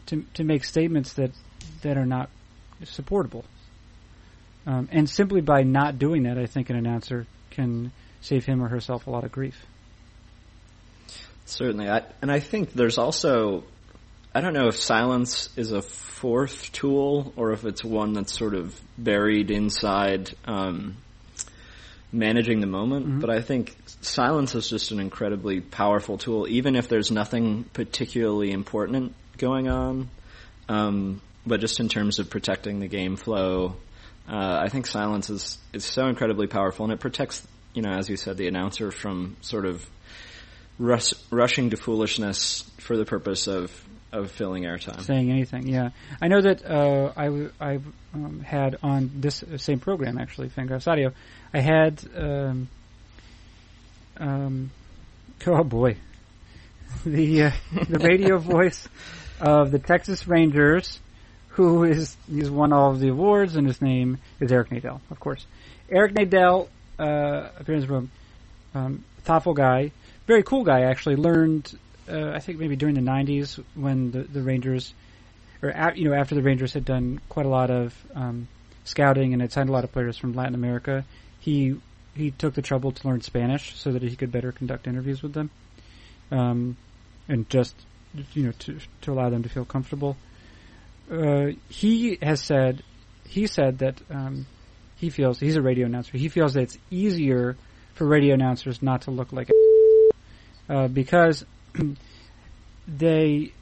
[0.07, 1.31] to to make statements that
[1.83, 2.31] that are not
[2.85, 3.45] supportable.
[4.67, 8.69] Um, and simply by not doing that, I think an announcer can save him or
[8.69, 9.67] herself a lot of grief.
[11.45, 13.65] Certainly, I, and I think there's also
[14.35, 18.55] I don't know if silence is a fourth tool or if it's one that's sort
[18.55, 20.97] of buried inside um,
[22.15, 23.07] managing the moment.
[23.07, 23.21] Mm-hmm.
[23.21, 28.53] But I think silence is just an incredibly powerful tool, even if there's nothing particularly
[28.53, 30.09] important going on.
[30.69, 33.77] Um, but just in terms of protecting the game flow,
[34.29, 38.09] uh, I think silence is is so incredibly powerful, and it protects, you know, as
[38.09, 39.87] you said, the announcer from sort of
[40.79, 43.71] rush, rushing to foolishness for the purpose of
[44.15, 45.01] of filling airtime.
[45.03, 45.91] Saying anything, yeah.
[46.23, 47.81] I know that uh, I I
[48.15, 51.13] um, had on this same program actually, Fangraphs Audio.
[51.53, 52.69] I had um,
[54.17, 54.71] um,
[55.47, 55.97] oh boy,
[57.05, 57.51] the uh,
[57.89, 58.89] the radio voice
[59.41, 61.01] of the Texas Rangers,
[61.49, 65.19] who is he's won all of the awards, and his name is Eric Nadel, of
[65.19, 65.45] course.
[65.91, 68.11] Eric Nadel uh, appears from
[68.75, 69.91] um, thoughtful guy,
[70.29, 70.83] very cool guy.
[70.83, 71.77] Actually, learned
[72.09, 74.93] uh, I think maybe during the '90s when the the Rangers,
[75.63, 78.49] or a, you know after the Rangers had done quite a lot of um,
[78.85, 81.05] scouting and had signed a lot of players from Latin America,
[81.41, 81.77] he
[82.15, 85.33] he took the trouble to learn Spanish so that he could better conduct interviews with
[85.33, 85.51] them,
[86.31, 86.77] um,
[87.29, 87.75] and just
[88.33, 90.17] you know to to allow them to feel comfortable.
[91.11, 92.83] Uh, he has said
[93.27, 94.47] he said that um,
[94.97, 96.17] he feels he's a radio announcer.
[96.17, 97.57] He feels that it's easier
[97.95, 99.51] for radio announcers not to look like
[100.69, 101.45] uh, because
[102.89, 103.53] they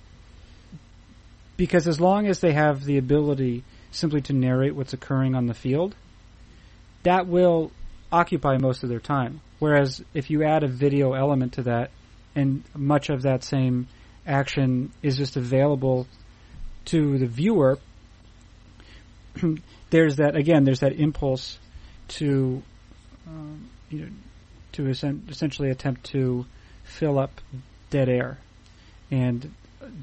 [1.56, 5.54] because as long as they have the ability simply to narrate what's occurring on the
[5.54, 5.94] field,
[7.02, 7.70] that will
[8.10, 9.40] occupy most of their time.
[9.58, 11.90] Whereas if you add a video element to that,
[12.34, 13.86] and much of that same
[14.26, 16.06] action is just available
[16.86, 17.78] to the viewer,
[19.90, 20.64] there's that again.
[20.64, 21.58] There's that impulse
[22.08, 22.62] to,
[23.26, 24.08] um, you know,
[24.72, 26.46] to essentially attempt to
[26.84, 27.40] fill up
[27.92, 28.38] dead air,
[29.10, 29.52] and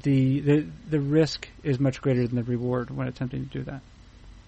[0.02, 3.82] the the the risk is much greater than the reward when attempting to do that.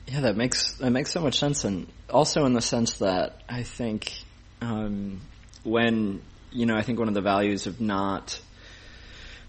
[0.07, 3.65] Yeah, that makes that makes so much sense, and also in the sense that I
[3.65, 4.13] think
[4.61, 5.21] um,
[5.65, 8.41] when you know I think one of the values of not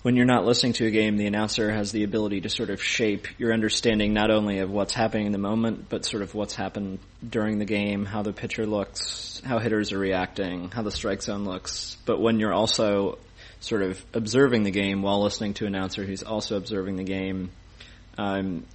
[0.03, 2.84] when you're not listening to a game, the announcer has the ability to sort of
[2.84, 6.53] shape your understanding not only of what's happening in the moment, but sort of what's
[6.53, 11.21] happened during the game, how the pitcher looks, how hitters are reacting, how the strike
[11.21, 11.95] zone looks.
[12.06, 13.17] But when you're also
[13.63, 17.49] sort of observing the game while listening to an announcer who's also observing the game,
[18.17, 18.65] um,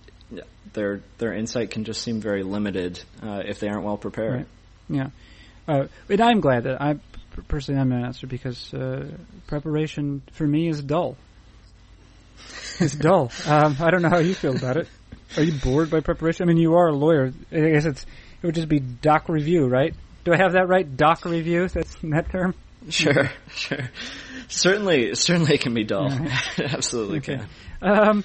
[0.72, 4.32] their their insight can just seem very limited uh, if they aren't well prepared.
[4.32, 4.46] Right.
[4.88, 5.08] Yeah,
[5.68, 6.98] uh, and I'm glad that I
[7.48, 9.10] personally I'm an announcer because uh,
[9.46, 11.16] preparation for me is dull.
[12.80, 13.32] It's dull.
[13.44, 14.86] Um, I don't know how you feel about it.
[15.36, 16.44] Are you bored by preparation?
[16.44, 17.32] I mean, you are a lawyer.
[17.50, 18.06] I guess it's
[18.40, 19.94] it would just be doc review, right?
[20.24, 20.96] Do I have that right?
[20.96, 21.66] Doc review.
[21.66, 22.54] That's that term.
[22.90, 23.90] Sure, sure.
[24.48, 26.10] Certainly, certainly it can be dull.
[26.58, 27.40] Absolutely okay.
[27.80, 27.98] can.
[27.98, 28.24] Um,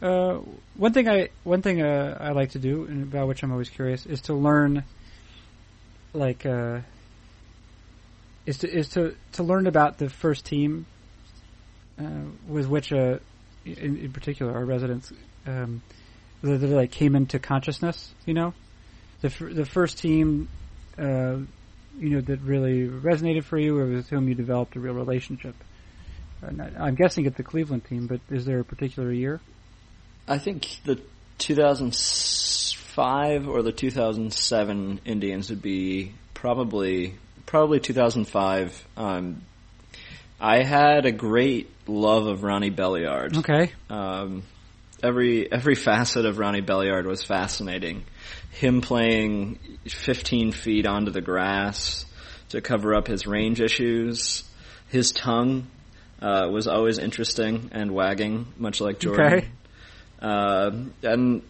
[0.00, 0.40] uh,
[0.76, 3.68] one thing I one thing uh, I like to do, and about which I'm always
[3.68, 4.84] curious, is to learn,
[6.12, 6.80] like, uh,
[8.46, 10.86] is to is to to learn about the first team
[12.00, 12.04] uh,
[12.48, 13.18] with which, uh,
[13.64, 15.12] in, in, particular, our residents,
[15.46, 15.82] um,
[16.42, 18.12] that, that, like came into consciousness.
[18.24, 18.54] You know,
[19.20, 20.48] the f- the first team
[20.98, 21.36] uh,
[21.98, 25.54] you know that really resonated for you, or with whom you developed a real relationship?
[26.42, 29.40] I'm guessing it's the Cleveland team, but is there a particular year?
[30.26, 31.00] I think the
[31.38, 37.14] 2005 or the 2007 Indians would be probably
[37.46, 38.86] probably 2005.
[38.96, 39.42] Um,
[40.40, 43.36] I had a great love of Ronnie Belliard.
[43.38, 43.72] Okay.
[43.88, 44.42] Um,
[45.02, 48.04] every every facet of Ronnie Belliard was fascinating
[48.52, 52.04] him playing 15 feet onto the grass
[52.50, 54.44] to cover up his range issues,
[54.88, 55.66] his tongue
[56.20, 59.26] uh, was always interesting and wagging, much like Jordan.
[59.26, 59.48] Okay.
[60.20, 60.70] Uh,
[61.02, 61.42] and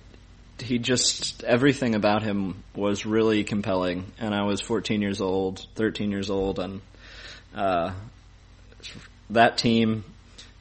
[0.60, 4.06] he just everything about him was really compelling.
[4.18, 6.80] And I was 14 years old, 13 years old, and
[7.54, 7.92] uh,
[9.30, 10.04] that team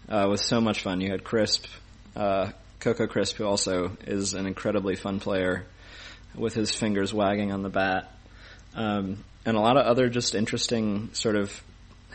[0.10, 1.02] uh, was so much fun.
[1.02, 1.68] You had Crisp,
[2.16, 5.66] uh, Coco Crisp, who also is an incredibly fun player
[6.36, 8.12] with his fingers wagging on the bat.
[8.76, 11.62] Um, and a lot of other just interesting sort of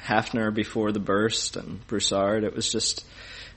[0.05, 2.45] Hafner before the burst and Broussard.
[2.45, 3.05] It was just,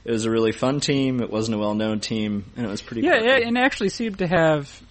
[0.03, 1.21] it was a really fun team.
[1.21, 3.01] It wasn't a well known team, and it was pretty.
[3.01, 3.43] Yeah, quirky.
[3.43, 4.81] and it actually seemed to have,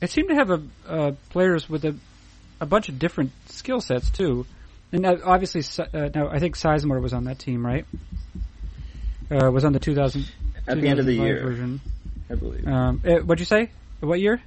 [0.00, 1.94] it seemed to have a uh, players with a
[2.60, 4.46] a bunch of different skill sets too.
[4.90, 7.84] And obviously, uh, now I think Sizemore was on that team, right?
[9.30, 10.26] Uh, was on the 2000
[10.66, 11.42] At the end of the year.
[11.42, 11.80] version.
[12.30, 12.66] I believe.
[12.66, 13.70] Um, uh, what'd you say?
[14.00, 14.40] What year?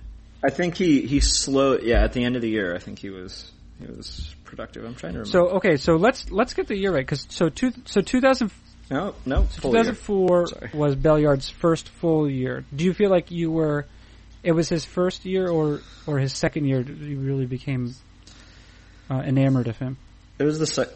[0.43, 1.84] I think he he slowed.
[1.84, 4.84] Yeah, at the end of the year, I think he was he was productive.
[4.84, 5.32] I'm trying to remember.
[5.32, 8.51] So okay, so let's let's get the year right because so two so 2000,
[8.89, 9.84] no, no, full year.
[9.84, 12.65] 2004 was Belliard's first full year.
[12.75, 13.86] Do you feel like you were?
[14.43, 16.82] It was his first year, or or his second year?
[16.82, 17.93] that You really became
[19.10, 19.97] uh, enamored of him.
[20.39, 20.89] It was the sec-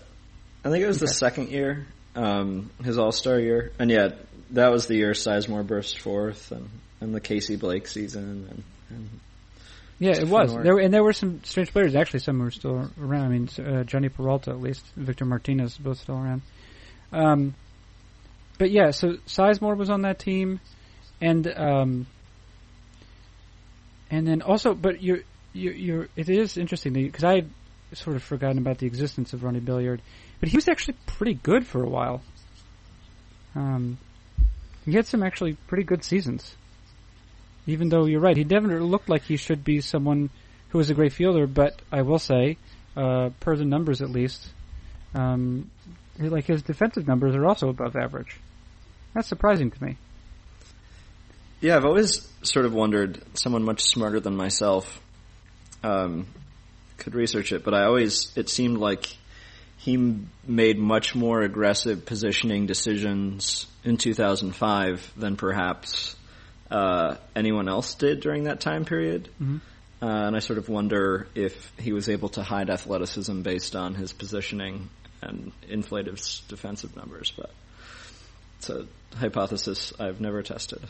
[0.63, 4.09] I think it was the second year, um, his All Star year, and yeah,
[4.51, 6.67] that was the year Sizemore burst forth, and,
[7.01, 9.09] and the Casey Blake season, and, and
[9.97, 10.53] Yeah, it was.
[10.53, 11.95] There were, and there were some strange players.
[11.95, 13.25] Actually, some were still around.
[13.25, 16.41] I mean, uh, Jhonny Peralta, at least, Victor Martinez, both still around.
[17.13, 17.55] Um,
[18.57, 20.59] but yeah, so Sizemore was on that team,
[21.21, 22.07] and um,
[24.11, 25.19] and then also, but you're
[25.53, 27.49] you're, you're it is interesting because I had
[27.93, 29.99] sort of forgotten about the existence of Ronnie Belliard,
[30.41, 32.21] but he was actually pretty good for a while.
[33.55, 33.97] Um,
[34.83, 36.55] he had some actually pretty good seasons
[37.67, 40.29] even though you're right, he never looked like he should be someone
[40.69, 41.47] who was a great fielder.
[41.47, 42.57] But I will say,
[42.95, 44.47] uh, per the numbers at least,
[45.13, 45.71] um,
[46.19, 48.39] like his defensive numbers are also above average.
[49.13, 49.97] That's surprising to me.
[51.61, 53.21] Yeah, I've always sort of wondered.
[53.37, 55.01] Someone much smarter than myself
[55.83, 56.27] um,
[56.97, 59.07] could research it, but I always it seemed like
[59.77, 66.14] he made much more aggressive positioning decisions in 2005 than perhaps
[66.71, 69.29] uh, anyone else did during that time period.
[69.41, 69.61] Mhm.
[70.01, 73.95] Uh, and I sort of wonder if he was able to hide athleticism based on
[73.95, 74.89] his positioning
[75.21, 77.49] and inflate his defensive numbers, but
[78.59, 80.81] it's a hypothesis I've never tested.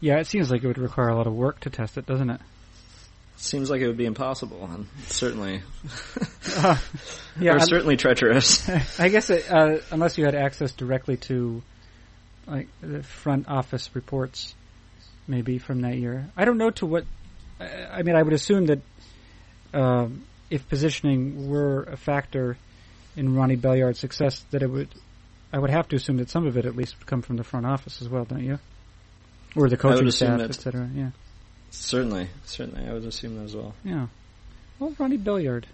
[0.00, 2.30] Yeah, it seems like it would require a lot of work to test it, doesn't
[2.30, 2.40] it?
[3.36, 5.62] Seems like it would be impossible, and certainly,
[6.56, 6.76] Uh,
[7.40, 8.68] yeah, or I'm- certainly treacherous.
[9.00, 11.62] I guess it, uh, unless you had access directly to
[12.46, 14.54] like the front office reports,
[15.26, 16.30] maybe from that year.
[16.36, 17.04] I don't know to what.
[17.60, 18.80] I I mean, I would assume that
[19.72, 22.56] um, if positioning were a factor
[23.16, 24.88] in Ronnie Belliard's success, that it would.
[25.52, 27.44] I would have to assume that some of it at least would come from the
[27.44, 28.58] front office as well, don't you?
[29.54, 30.88] Or the coaching staff, etc.
[30.94, 31.10] Yeah,
[31.70, 33.74] certainly, certainly, I would assume that as well.
[33.84, 34.06] yeah.
[34.78, 35.64] Well, Ronnie Belliard.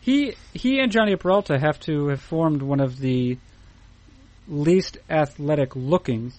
[0.00, 3.36] He he and Jhonny Peralta have to have formed one of the
[4.46, 6.32] least athletic looking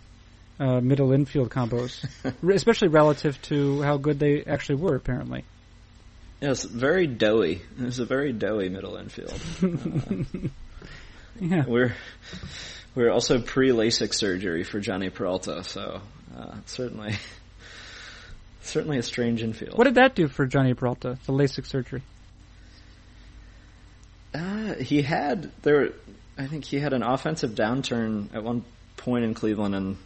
[0.60, 2.06] uh, middle infield combos,
[2.54, 4.95] especially relative to how good they actually were.
[4.95, 5.43] Apparently,
[6.41, 7.62] Yes, very doughy.
[7.78, 9.41] It was a very doughy middle infield.
[11.39, 11.65] yeah.
[11.67, 11.95] We're
[12.95, 16.02] we're also pre LASIK surgery for Jhonny Peralta, so
[16.38, 17.17] uh, certainly
[18.62, 19.78] certainly a strange infield.
[19.78, 21.17] What did that do for Jhonny Peralta?
[21.26, 22.04] The LASIK surgery.
[24.34, 25.89] Uh, he had there.
[26.38, 28.63] I think he had an offensive downturn at one
[28.95, 29.98] point in Cleveland, and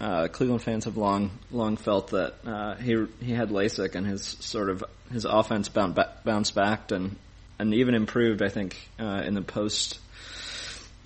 [0.00, 4.22] uh, Cleveland fans have long long felt that uh, he he had LASIK, and his
[4.40, 7.16] sort of his offense bound, bounced back and
[7.58, 8.42] and even improved.
[8.42, 9.98] I think uh, in the post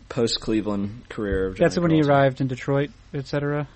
[0.09, 1.55] post Cleveland career.
[1.57, 3.68] That's when he arrived in Detroit, etc.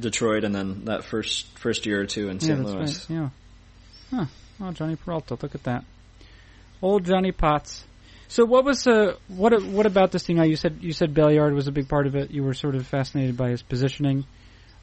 [0.00, 2.64] Detroit, and then that first first year or two in Yeah, St.
[2.64, 3.10] Louis.
[3.10, 3.16] right.
[3.16, 3.28] Yeah.
[4.10, 4.26] Huh.
[4.60, 5.36] Oh, Jhonny Peralta.
[5.40, 5.84] Look at that.
[6.82, 7.84] Old Johnny Potts.
[8.28, 10.28] So what was uh what what about this?
[10.28, 12.30] Now you said you said Belliard was a big part of it.
[12.30, 14.24] You were sort of fascinated by his positioning.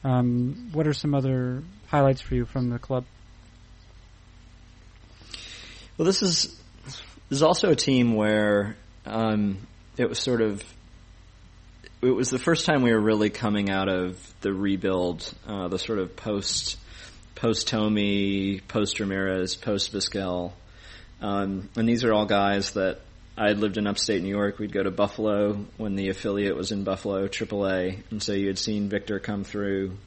[0.04, 3.06] Um, what are some other highlights for you from the club?
[5.98, 8.76] Well, this is this is also a team where
[9.06, 9.68] um,
[9.98, 10.64] it was sort of
[12.02, 15.78] it was the first time we were really coming out of the rebuild, uh, the
[15.78, 16.78] sort of post
[17.36, 20.54] post Thome, post Ramirez, post Vizquel,
[21.22, 23.02] um, and these are all guys that
[23.42, 24.60] I had lived in upstate New York.
[24.60, 28.60] We'd go to Buffalo when the affiliate was in Buffalo, AAA, and so you had
[28.60, 29.98] seen Victor come through,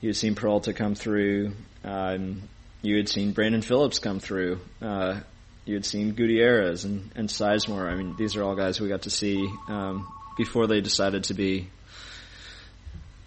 [0.00, 1.54] you had seen Peralta come through.
[1.82, 2.42] Um,
[2.80, 5.20] you had seen Brandon Phillips come through uh,
[5.64, 7.90] you had seen Gutierrez and, and Sizemore.
[7.90, 11.34] I mean, these are all guys we got to see um, before they decided to
[11.34, 11.68] be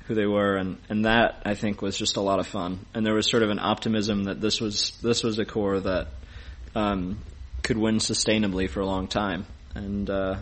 [0.06, 2.86] who they were, and, and that I think was just a lot of fun.
[2.94, 6.08] And there was sort of an optimism that this was this was a core that
[6.76, 7.18] um,
[7.66, 10.38] could win sustainably for a long time, and uh,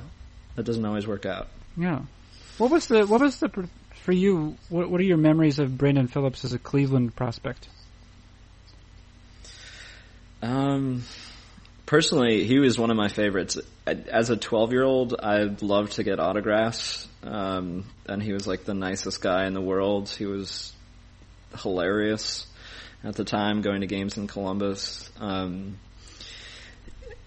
[0.56, 1.48] that doesn't always work out.
[1.78, 2.02] Yeah.
[2.58, 3.70] What was the what was the
[4.04, 4.58] for you?
[4.70, 7.70] What, what are your memories of Brandon Phillips as a Cleveland prospect?
[10.42, 11.04] Um,
[11.86, 13.58] personally, he was one of my favorites.
[13.88, 17.08] As a 12 year old, I loved to get autographs.
[17.24, 20.10] Um, and he was like the nicest guy in the world.
[20.10, 20.74] He was
[21.62, 22.46] hilarious
[23.06, 25.10] at the time going to games in Columbus.
[25.22, 25.78] Um,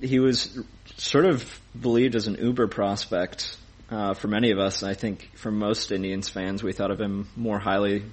[0.00, 0.58] he was
[0.96, 3.56] sort of believed as an uber prospect
[3.90, 4.82] uh, for many of us.
[4.82, 8.04] I think for most Indians fans, we thought of him more highly,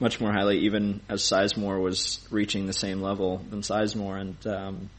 [0.00, 4.20] much more highly, even as Sizemore was reaching the same level than Sizemore.
[4.20, 4.90] And um,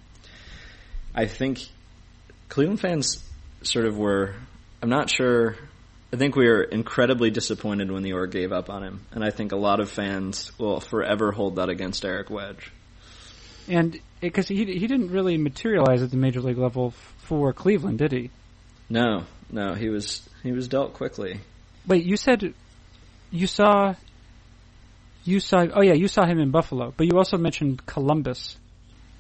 [1.13, 1.59] I think
[2.49, 3.23] Cleveland fans
[3.63, 4.35] sort of were.
[4.81, 5.55] I'm not sure.
[6.11, 9.29] I think we were incredibly disappointed when the org gave up on him, and I
[9.29, 12.71] think a lot of fans will forever hold that against Eric Wedge.
[13.70, 18.11] And because he he didn't really materialize at the major league level for Cleveland, did
[18.11, 18.32] he?
[18.89, 21.39] No, no, he was he was dealt quickly.
[21.88, 22.53] Wait, you said
[23.32, 23.93] you saw
[25.24, 28.57] you saw oh yeah, you saw him in Buffalo, but you also mentioned Columbus.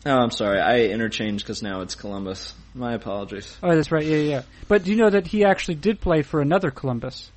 [0.05, 0.59] Oh, I'm sorry.
[0.59, 2.53] I interchanged because now it's Columbus.
[2.73, 3.57] My apologies.
[3.61, 4.05] Oh, that's right.
[4.05, 4.41] Yeah, yeah.
[4.67, 7.29] But do you know that he actually did play for another Columbus?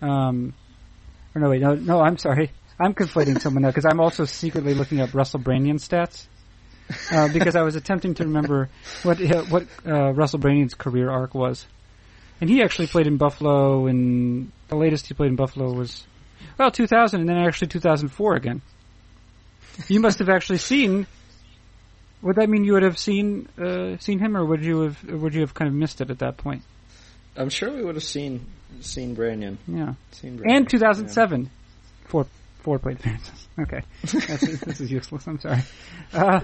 [0.00, 0.54] Um,
[1.34, 2.00] or no, wait, no, no.
[2.00, 2.50] I'm sorry.
[2.80, 6.26] I'm conflating someone now because I'm also secretly looking up Russell Branyan stats.
[7.10, 8.68] Uh, because I was attempting to remember
[9.02, 11.66] what uh, what uh, Russell Branyan's career arc was,
[12.40, 13.86] and he actually played in Buffalo.
[13.86, 16.04] And the latest he played in Buffalo was
[16.58, 18.62] well 2000, and then actually 2004 again.
[19.88, 21.06] You must have actually seen
[22.22, 25.34] would that mean you would have seen uh, seen him, or would you have would
[25.34, 26.62] you have kind of missed it at that point?
[27.36, 28.46] I'm sure we would have seen
[28.80, 29.58] seen Branyan.
[29.66, 31.48] Yeah, seen and 2007, yeah.
[32.06, 32.26] four
[32.62, 33.48] four plate appearances.
[33.60, 35.26] Okay, this is useless.
[35.26, 35.62] I'm sorry,
[36.12, 36.40] uh,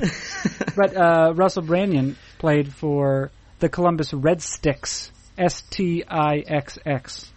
[0.77, 7.33] but uh, Russell Branyan played for the Columbus Red Sticks, S T I X X,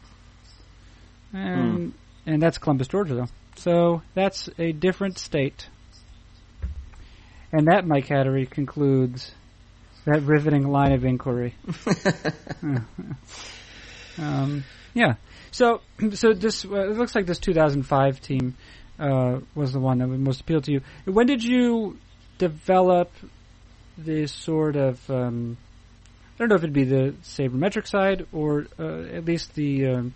[1.34, 1.94] and mm.
[2.26, 3.28] and that's Columbus, Georgia, though.
[3.56, 5.68] So that's a different state.
[7.54, 9.32] And that, Mike Hattery, concludes
[10.06, 11.54] that riveting line of inquiry.
[14.18, 14.64] um,
[14.94, 15.16] yeah.
[15.52, 15.82] So,
[16.14, 18.56] so this uh, it looks like this 2005 team
[19.00, 20.82] uh, was the one that would most appeal to you.
[21.06, 21.98] When did you
[22.38, 23.12] develop
[23.98, 25.10] this sort of?
[25.10, 25.58] Um,
[26.36, 30.14] I don't know if it'd be the sabermetric side or uh, at least the um,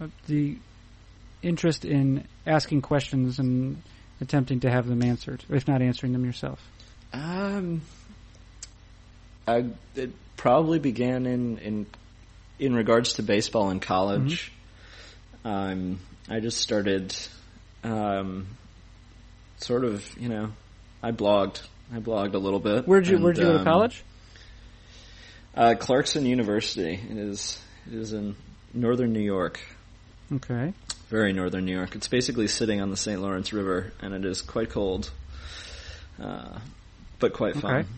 [0.00, 0.58] uh, the
[1.42, 3.80] interest in asking questions and
[4.20, 6.60] attempting to have them answered, if not answering them yourself?
[7.12, 7.82] Um,
[9.46, 11.86] I, it probably began in in
[12.58, 14.52] in regards to baseball in college.
[15.44, 15.48] Mm-hmm.
[15.48, 17.14] Um, I just started,
[17.82, 18.48] um,
[19.58, 20.52] sort of, you know,
[21.02, 21.62] I blogged.
[21.92, 22.86] I blogged a little bit.
[22.86, 24.04] Where'd you and, Where'd you go to um, college?
[25.56, 26.94] Uh, Clarkson University.
[26.94, 28.36] It is it is in
[28.74, 29.60] northern New York.
[30.30, 30.74] Okay
[31.08, 31.94] very northern New York.
[31.94, 33.20] It's basically sitting on the St.
[33.20, 35.10] Lawrence River, and it is quite cold,
[36.22, 36.58] uh,
[37.18, 37.74] but quite fun.
[37.74, 37.88] Okay.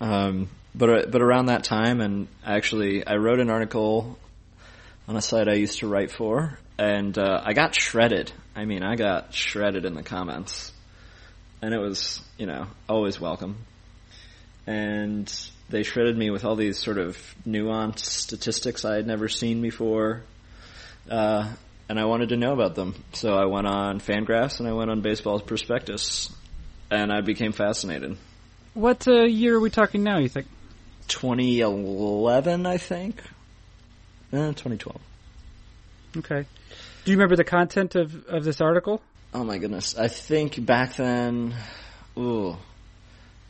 [0.00, 4.18] Um, but uh, but around that time, and actually, I wrote an article
[5.06, 8.32] on a site I used to write for, and uh, I got shredded.
[8.56, 10.72] I mean, I got shredded in the comments,
[11.62, 13.56] and it was you know always welcome.
[14.66, 15.30] And
[15.68, 20.22] they shredded me with all these sort of nuanced statistics I had never seen before
[21.10, 21.52] uh,
[21.88, 22.94] and I wanted to know about them.
[23.12, 26.34] So I went on Fangraphs and I went on Baseball's Prospectus,
[26.90, 28.16] and I became fascinated.
[28.74, 30.18] What uh, year are we talking now?
[30.18, 30.46] You think?
[31.08, 33.20] 2011, I think.
[34.32, 35.00] Eh, 2012.
[36.18, 36.46] Okay.
[37.04, 39.00] Do you remember the content of, of this article?
[39.32, 39.96] Oh my goodness.
[39.96, 41.54] I think back then,
[42.16, 42.56] ooh,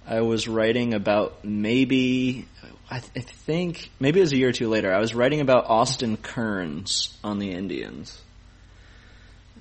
[0.06, 2.46] I was writing about maybe
[2.90, 4.92] I, th- I, think maybe it was a year or two later.
[4.92, 8.20] I was writing about Austin Kearns on the Indians,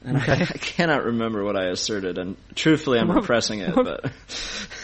[0.03, 0.33] and okay.
[0.33, 2.17] I, I, cannot remember what I asserted.
[2.17, 3.73] And truthfully, I'm repressing it.
[3.73, 4.11] But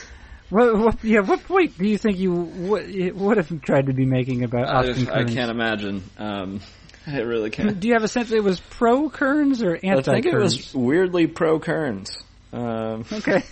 [0.49, 4.05] what, what, yeah, what point do you think you would, would have tried to be
[4.05, 6.03] making about Austin I, I can't imagine.
[6.17, 6.61] Um,
[7.07, 7.79] I really can't.
[7.79, 10.11] Do you have a sense it was pro Kearns or anti?
[10.11, 12.17] I think it was weirdly pro Kearns.
[12.51, 13.43] Um, okay.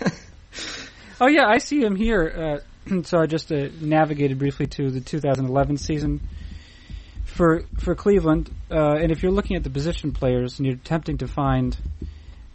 [1.22, 2.62] oh yeah, I see him here.
[2.90, 6.22] Uh, so I just uh, navigated briefly to the 2011 season
[7.26, 8.50] for for Cleveland.
[8.72, 11.78] Uh, and if you're looking at the position players and you're attempting to find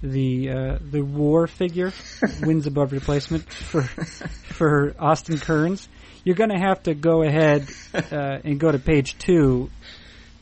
[0.03, 1.93] the uh, the war figure
[2.43, 5.89] wins above replacement for for Austin Kearns.
[6.25, 9.71] You're going to have to go ahead uh, and go to page two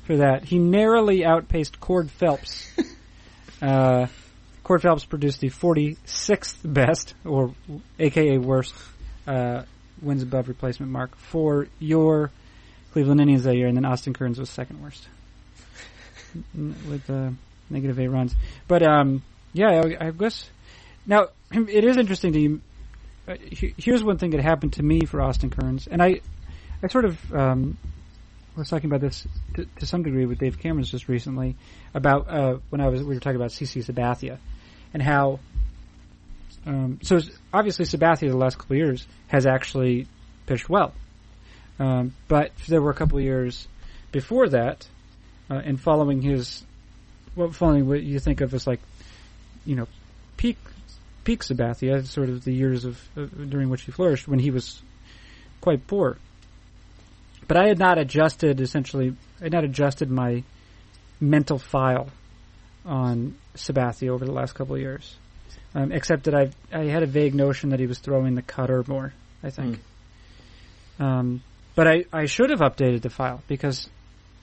[0.06, 0.44] for that.
[0.44, 2.70] He narrowly outpaced Cord Phelps.
[3.62, 4.06] Uh,
[4.64, 7.54] Cord Phelps produced the 46th best, or
[7.98, 8.74] AKA worst,
[9.26, 9.64] uh,
[10.00, 12.30] wins above replacement mark for your
[12.92, 15.06] Cleveland Indians that year, and then Austin Kearns was second worst
[16.54, 17.30] with uh,
[17.68, 18.34] negative eight runs.
[18.66, 20.48] But um, yeah, I, guess
[21.06, 22.60] now it is interesting to.
[23.28, 26.20] Uh, here's one thing that happened to me for Austin Kearns, and I,
[26.82, 27.78] I sort of um,
[28.56, 31.56] was talking about this to, to, some degree with Dave Cameron's just recently
[31.94, 34.38] about uh, when I was we were talking about CC Sabathia
[34.92, 35.40] and how.
[36.66, 37.18] Um, so
[37.54, 40.06] obviously Sabathia the last couple years has actually
[40.46, 40.92] pitched well,
[41.78, 43.66] um, but there were a couple years
[44.12, 44.86] before that,
[45.50, 46.64] uh, and following his,
[47.34, 48.80] well, following what you think of as like,
[49.64, 49.86] you know,
[50.36, 50.58] peak
[51.24, 54.80] peak Sabathia, sort of the years of uh, during which he flourished when he was
[55.60, 56.16] quite poor.
[57.46, 59.14] But I had not adjusted essentially.
[59.40, 60.44] I had not adjusted my
[61.20, 62.08] mental file
[62.84, 65.16] on Sabathia over the last couple of years,
[65.74, 68.84] um, except that I I had a vague notion that he was throwing the cutter
[68.86, 69.12] more.
[69.42, 69.78] I think.
[70.98, 71.04] Mm.
[71.04, 71.42] Um,
[71.74, 73.88] but I, I should have updated the file because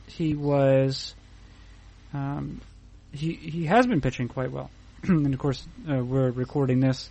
[0.08, 1.14] he was
[2.14, 2.62] um,
[3.12, 4.72] he he has been pitching quite well,
[5.04, 7.10] and of course uh, we're recording this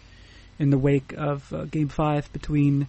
[0.59, 2.89] in the wake of uh, Game Five between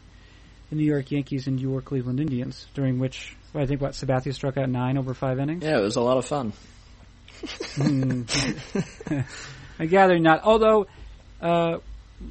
[0.69, 4.57] the New York Yankees and your Cleveland Indians, during which I think what Sabathia struck
[4.57, 5.63] out nine over five innings.
[5.63, 6.53] Yeah, it was a lot of fun.
[7.41, 9.25] mm.
[9.79, 10.43] I gather not.
[10.43, 10.87] Although,
[11.41, 11.77] uh,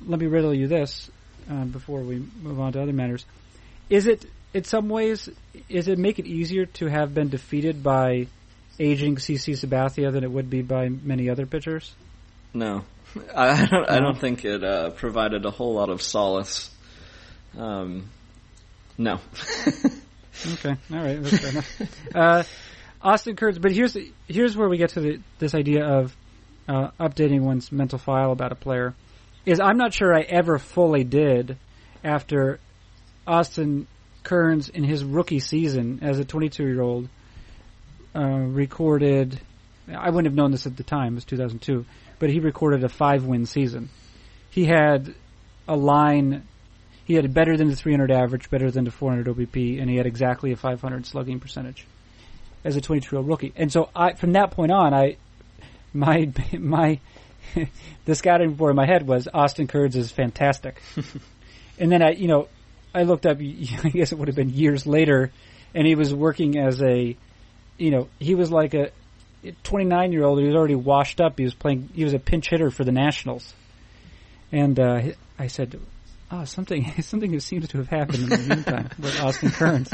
[0.04, 1.10] let me riddle you this
[1.50, 3.24] uh, before we move on to other matters:
[3.88, 5.28] Is it, in some ways,
[5.68, 8.26] is it make it easier to have been defeated by
[8.78, 11.94] aging CC Sabathia than it would be by many other pitchers?
[12.57, 12.84] No,
[13.36, 13.90] I don't.
[13.90, 16.70] I don't think it uh, provided a whole lot of solace.
[17.57, 18.09] Um,
[18.96, 19.20] no.
[20.52, 21.82] okay, all right, that's fair enough.
[22.14, 22.42] Uh,
[23.02, 23.94] Austin Kearns, but here's
[24.26, 26.16] here's where we get to the, this idea of
[26.66, 28.94] uh, updating one's mental file about a player.
[29.44, 31.59] Is I'm not sure I ever fully did
[32.02, 32.59] after
[33.26, 33.86] Austin
[34.22, 37.09] Kearns in his rookie season as a 22 year old
[38.14, 39.38] uh, recorded.
[39.94, 41.84] I wouldn't have known this at the time; it was 2002,
[42.18, 43.90] but he recorded a five win season.
[44.50, 45.14] He had
[45.68, 46.44] a line
[47.06, 50.06] he had better than the 300 average, better than the 400 OBP, and he had
[50.06, 51.86] exactly a 500 slugging percentage
[52.64, 53.52] as a 22 year old rookie.
[53.54, 55.16] And so I, from that point on, I,
[55.92, 56.98] my, my,
[58.04, 60.82] the scouting report in my head was Austin Kearns is fantastic.
[61.78, 62.48] and then I, you know,
[62.92, 65.30] I looked up, I guess it would have been years later,
[65.76, 67.16] and he was working as a,
[67.78, 68.90] you know, he was like a
[69.62, 70.38] 29 year old.
[70.38, 71.38] He was already washed up.
[71.38, 73.55] He was playing, he was a pinch hitter for the Nationals.
[74.53, 75.03] And, uh,
[75.38, 75.78] I said,
[76.30, 79.90] oh, something something seems to have happened in the meantime with Austin Kearns.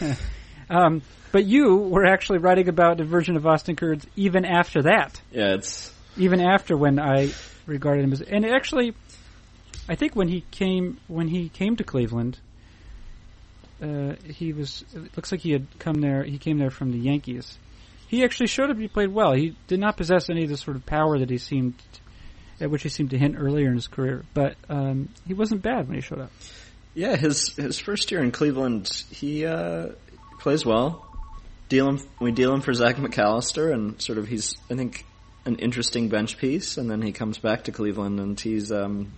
[0.70, 5.20] um, but you were actually writing about a version of Austin Kearns even after that.
[5.30, 7.32] Yeah, it's even after when I
[7.66, 8.94] regarded him as, and actually,
[9.88, 12.38] I think when he came when he came to Cleveland,
[13.82, 14.84] uh, he was.
[14.94, 16.22] It looks like he had come there.
[16.22, 17.58] He came there from the Yankees.
[18.12, 18.76] He actually showed up.
[18.76, 19.32] He played well.
[19.32, 21.72] He did not possess any of the sort of power that he seemed
[22.60, 24.22] at which he seemed to hint earlier in his career.
[24.34, 26.30] But um, he wasn't bad when he showed up.
[26.94, 29.92] Yeah, his his first year in Cleveland, he uh,
[30.38, 31.08] plays well.
[31.70, 35.06] Deal him, we deal him for Zach McAllister, and sort of he's I think
[35.46, 39.14] an interesting bench piece, and then he comes back to Cleveland, and he's um,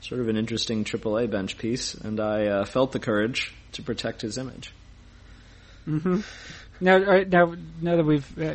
[0.00, 4.22] sort of an interesting AAA bench piece, and I uh, felt the courage to protect
[4.22, 4.72] his image.
[5.86, 6.20] Mm-hmm.
[6.80, 8.54] Now, now, now that we've uh,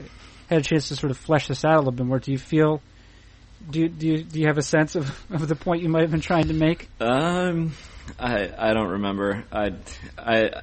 [0.50, 2.38] had a chance to sort of flesh this out a little bit more, do you
[2.38, 2.82] feel
[3.70, 6.02] do you, do you, do you have a sense of, of the point you might
[6.02, 6.88] have been trying to make?
[7.00, 7.74] Um,
[8.20, 9.44] I I don't remember.
[9.52, 9.74] I
[10.18, 10.62] I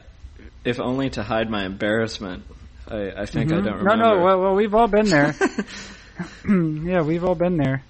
[0.64, 2.44] if only to hide my embarrassment.
[2.88, 3.58] I, I think mm-hmm.
[3.58, 3.96] I don't remember.
[3.96, 4.24] No, no.
[4.24, 5.34] Well, well we've all been there.
[6.48, 7.82] yeah, we've all been there.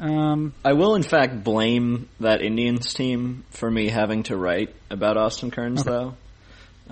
[0.00, 5.16] Um, I will, in fact, blame that Indians team for me having to write about
[5.16, 5.90] Austin Kearns, okay.
[5.90, 6.14] though.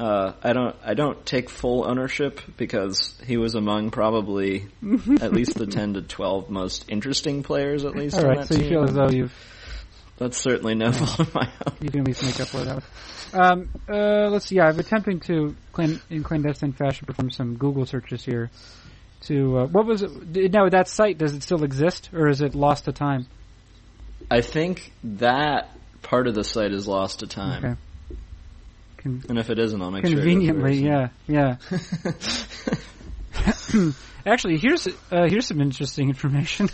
[0.01, 4.67] Uh, I don't I don't take full ownership because he was among probably
[5.21, 8.17] at least the ten to twelve most interesting players at least.
[8.17, 8.65] All right, so team.
[8.65, 9.35] you feel as though you've
[10.17, 11.77] that's certainly no fault of my own.
[11.83, 12.83] You can at least make up for that.
[13.35, 14.57] Um, uh, let's see.
[14.57, 15.55] Yeah, I'm attempting to
[16.09, 18.51] in clandestine fashion perform some Google searches here.
[19.25, 20.11] To uh, what was it?
[20.51, 23.27] Now that site does it still exist or is it lost to time?
[24.31, 25.69] I think that
[26.01, 27.65] part of the site is lost to time.
[27.65, 27.81] Okay.
[29.03, 30.93] Con- and if it isn't, I'll make conveniently, sure.
[30.93, 31.57] Conveniently, yeah,
[33.73, 33.93] yeah.
[34.27, 36.69] Actually, here's uh, here's some interesting information.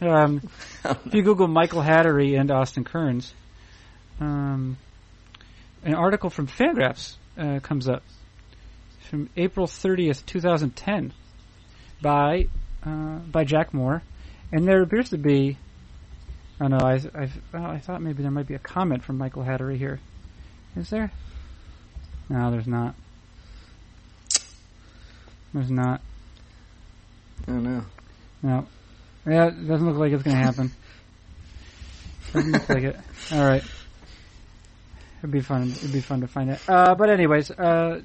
[0.00, 0.42] Um,
[0.84, 3.34] if you Google Michael Hattery and Austin Kearns,
[4.20, 4.76] um,
[5.84, 8.02] an article from Fangraphs uh, comes up
[9.08, 11.12] from April 30th, 2010,
[12.02, 12.46] by
[12.84, 14.02] uh, by Jack Moore,
[14.52, 15.56] and there appears to be.
[16.60, 19.44] Oh no, I i well, I thought maybe there might be a comment from Michael
[19.44, 20.00] Hattery here.
[20.76, 21.12] Is there?
[22.28, 22.94] No, there's not.
[25.54, 26.00] There's not.
[27.46, 27.84] Oh no.
[28.42, 28.66] No.
[29.26, 30.72] Yeah, it doesn't look like it's going to happen.
[32.32, 32.96] doesn't look like it.
[33.32, 33.64] All right.
[35.18, 35.70] It'd be fun.
[35.70, 36.60] It'd be fun to find it.
[36.68, 38.02] Uh, but anyways, uh,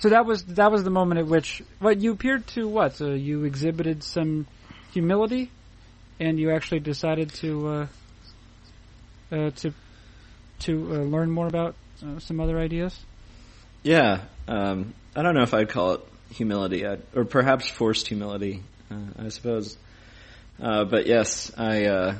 [0.00, 2.96] so that was that was the moment at which what you appeared to what?
[2.96, 4.46] So you exhibited some
[4.92, 5.50] humility,
[6.18, 7.86] and you actually decided to uh,
[9.30, 9.72] uh, to
[10.60, 12.98] to uh, learn more about uh, some other ideas.
[13.82, 18.62] Yeah, um, I don't know if I'd call it humility, I'd, or perhaps forced humility.
[18.90, 19.76] Uh, I suppose.
[20.60, 22.16] Uh, but yes, I uh,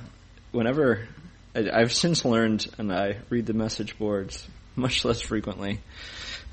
[0.51, 1.07] whenever
[1.55, 4.47] I, have since learned, and I read the message boards
[4.77, 5.81] much less frequently.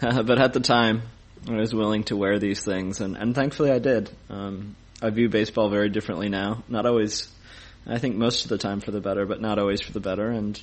[0.01, 1.01] Uh, but at the time,
[1.45, 4.09] I was willing to wear these things, and, and thankfully I did.
[4.29, 6.63] Um, I view baseball very differently now.
[6.69, 7.27] Not always,
[7.85, 10.29] I think most of the time for the better, but not always for the better.
[10.29, 10.57] And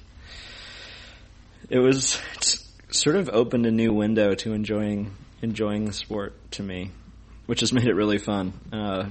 [1.69, 2.19] it was
[2.91, 6.91] sort of opened a new window to enjoying enjoying the sport to me,
[7.47, 8.53] which has made it really fun.
[8.73, 9.07] Uh,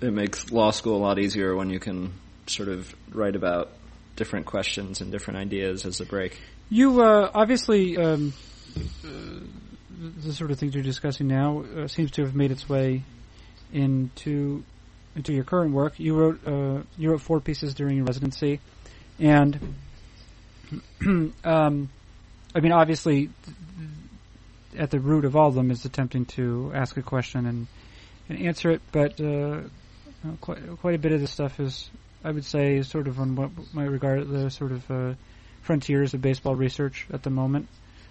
[0.00, 2.12] it makes law school a lot easier when you can
[2.46, 3.70] sort of write about
[4.16, 6.40] different questions and different ideas as a break.
[6.70, 8.32] You uh, obviously um,
[9.04, 9.08] uh,
[10.24, 13.02] the sort of things you're discussing now uh, seems to have made its way
[13.72, 14.64] into
[15.14, 15.98] into your current work.
[15.98, 18.60] You wrote uh, you wrote four pieces during your residency,
[19.18, 19.76] and
[21.44, 21.90] um,
[22.54, 23.30] I mean, obviously,
[24.76, 27.66] at the root of all of them is attempting to ask a question and
[28.28, 29.62] and answer it, but uh,
[30.40, 31.90] quite quite a bit of the stuff is,
[32.24, 35.14] I would say, sort of on what might regard the sort of uh,
[35.62, 37.68] frontiers of baseball research at the moment.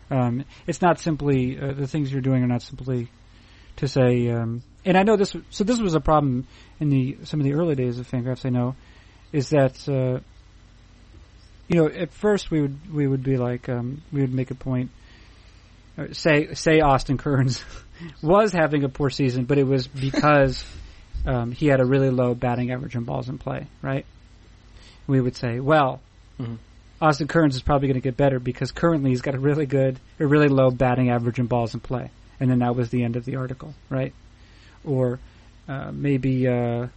[0.09, 3.09] Um, it's not simply uh, the things you're doing are not simply
[3.77, 4.29] to say.
[4.29, 5.35] Um, and I know this.
[5.49, 6.47] So this was a problem
[6.79, 8.45] in the some of the early days of Fangraphs.
[8.45, 8.75] I know
[9.31, 10.19] is that uh,
[11.71, 14.55] you know at first we would we would be like um, we would make a
[14.55, 14.91] point.
[15.97, 17.63] Uh, say say Austin Kearns
[18.21, 20.65] was having a poor season, but it was because
[21.25, 24.05] um, he had a really low batting average in balls in play, right?
[25.07, 26.01] We would say, well,
[26.37, 26.55] mm-hmm.
[27.01, 29.97] Austin Kearns is probably going to get better because currently he's got a really good,
[30.19, 32.11] a really low batting average in balls in play.
[32.39, 34.13] And then that was the end of the article, right?
[34.83, 35.19] Or
[35.67, 36.87] uh, maybe, uh,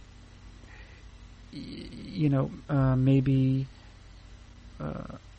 [1.51, 3.67] y- you know, uh, maybe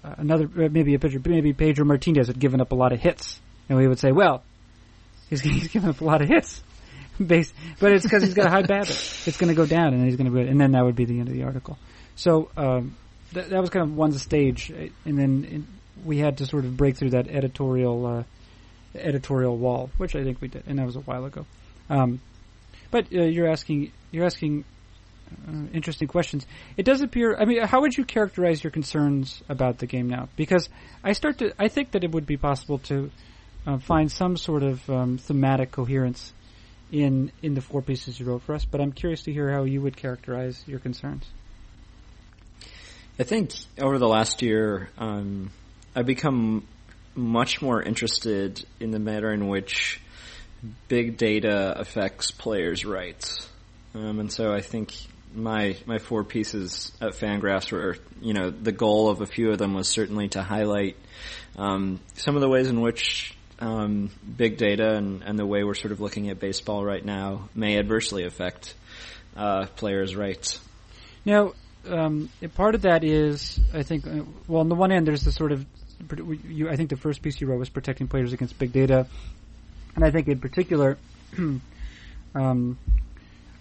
[0.02, 3.40] another, uh, maybe a pitcher, maybe Pedro Martinez had given up a lot of hits,
[3.68, 4.42] and we would say, well,
[5.28, 6.62] he's, he's given up a lot of hits.
[7.24, 9.26] Base, but it's because he's got a high BABIP.
[9.26, 11.18] It's going to go down, and he's going to, and then that would be the
[11.18, 11.78] end of the article.
[12.14, 12.94] So um,
[13.32, 15.66] that, that was kind of one stage, and then
[16.04, 18.22] we had to sort of break through that editorial uh,
[18.94, 21.46] editorial wall, which I think we did, and that was a while ago.
[21.88, 22.20] Um,
[22.90, 24.64] but uh, you're asking you're asking
[25.72, 26.46] interesting questions.
[26.76, 27.36] It does appear.
[27.36, 30.28] I mean, how would you characterize your concerns about the game now?
[30.36, 30.68] Because
[31.02, 33.10] I start to I think that it would be possible to
[33.66, 36.32] uh, find some sort of um, thematic coherence
[36.92, 38.64] in in the four pieces you wrote for us.
[38.64, 41.24] But I'm curious to hear how you would characterize your concerns.
[43.18, 45.50] I think over the last year, um,
[45.94, 46.66] I've become
[47.14, 50.00] much more interested in the manner in which
[50.88, 53.48] big data affects players' rights.
[53.94, 54.94] Um, and so I think
[55.36, 59.58] my my four pieces at Fangraphs were, you know, the goal of a few of
[59.58, 60.96] them was certainly to highlight
[61.56, 65.74] um, some of the ways in which um, big data and, and, the way we're
[65.74, 68.74] sort of looking at baseball right now may adversely affect
[69.34, 70.60] uh, players' rights.
[71.24, 71.52] Now,
[71.88, 75.32] um, part of that is, I think, uh, well, on the one end, there's the
[75.32, 75.64] sort of,
[76.46, 79.06] you, I think the first piece you wrote was protecting players against big data,
[79.94, 80.98] and I think in particular,
[82.34, 82.78] um,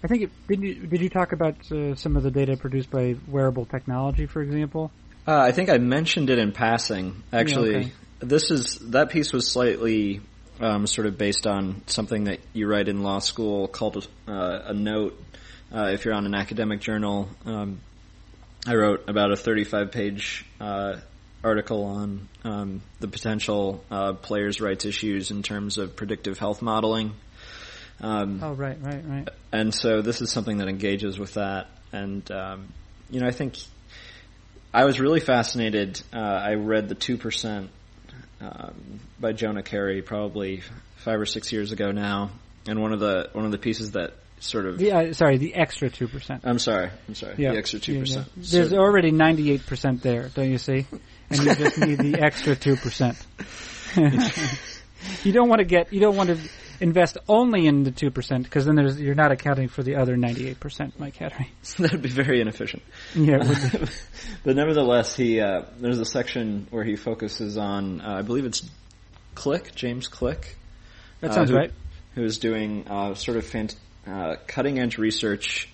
[0.04, 2.92] I think it, did you did you talk about uh, some of the data produced
[2.92, 4.92] by wearable technology, for example?
[5.28, 7.24] Uh, I think I mentioned it in passing.
[7.34, 7.92] Actually, yeah, okay.
[8.20, 10.22] this is that piece was slightly
[10.60, 14.74] um, sort of based on something that you write in law school called uh, a
[14.74, 15.20] note.
[15.74, 17.80] Uh, if you're on an academic journal, um,
[18.68, 20.98] I wrote about a 35 page uh,
[21.44, 27.14] article on um, the potential uh, players' rights issues in terms of predictive health modeling.
[28.02, 29.30] Um, oh, right, right, right.
[29.52, 31.68] And so this is something that engages with that.
[31.94, 32.74] And, um,
[33.10, 33.58] you know, I think
[34.74, 36.02] I was really fascinated.
[36.14, 37.70] Uh, I read The 2%
[38.42, 40.62] um, by Jonah Keri probably
[40.98, 42.32] five or six years ago now.
[42.68, 44.78] And one of the, one of the pieces that sort of.
[44.78, 46.42] The, uh, sorry, the extra two percent.
[46.46, 46.90] I'm sorry.
[47.08, 47.36] I'm sorry.
[47.38, 47.52] Yeah.
[47.52, 48.28] The extra two Yeah, percent.
[48.36, 48.44] yeah.
[48.52, 50.86] There's already ninety eight percent there, don't you see?
[51.30, 53.18] And you just need the extra two percent.
[53.96, 55.94] you don't want to get.
[55.94, 56.38] You don't want to
[56.80, 60.16] invest only in the two percent because then there's you're not accounting for the other
[60.18, 61.48] ninety eight percent, Mike Hattery.
[61.78, 62.84] That'd be very inefficient.
[63.14, 63.90] Yeah, would
[64.44, 68.68] but nevertheless, he uh, there's a section where he focuses on uh, I believe it's
[69.36, 70.56] Click James Click.
[71.22, 71.72] that uh, sounds who- right.
[72.16, 73.76] Who is doing uh, sort of fant-
[74.08, 75.70] uh, cutting edge research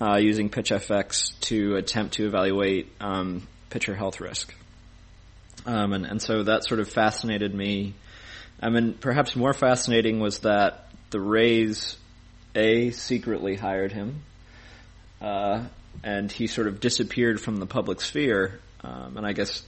[0.00, 4.54] uh, using PitchFX to attempt to evaluate um, pitcher health risk.
[5.66, 7.94] Um, and, and so that sort of fascinated me.
[8.62, 11.96] I mean, perhaps more fascinating was that the Rays,
[12.54, 14.22] A, secretly hired him,
[15.20, 15.64] uh,
[16.04, 18.60] and he sort of disappeared from the public sphere.
[18.84, 19.64] Um, and I guess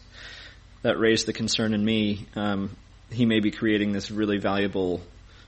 [0.83, 2.27] that raised the concern in me.
[2.37, 2.77] Um,
[3.11, 5.01] he may be creating this really valuable,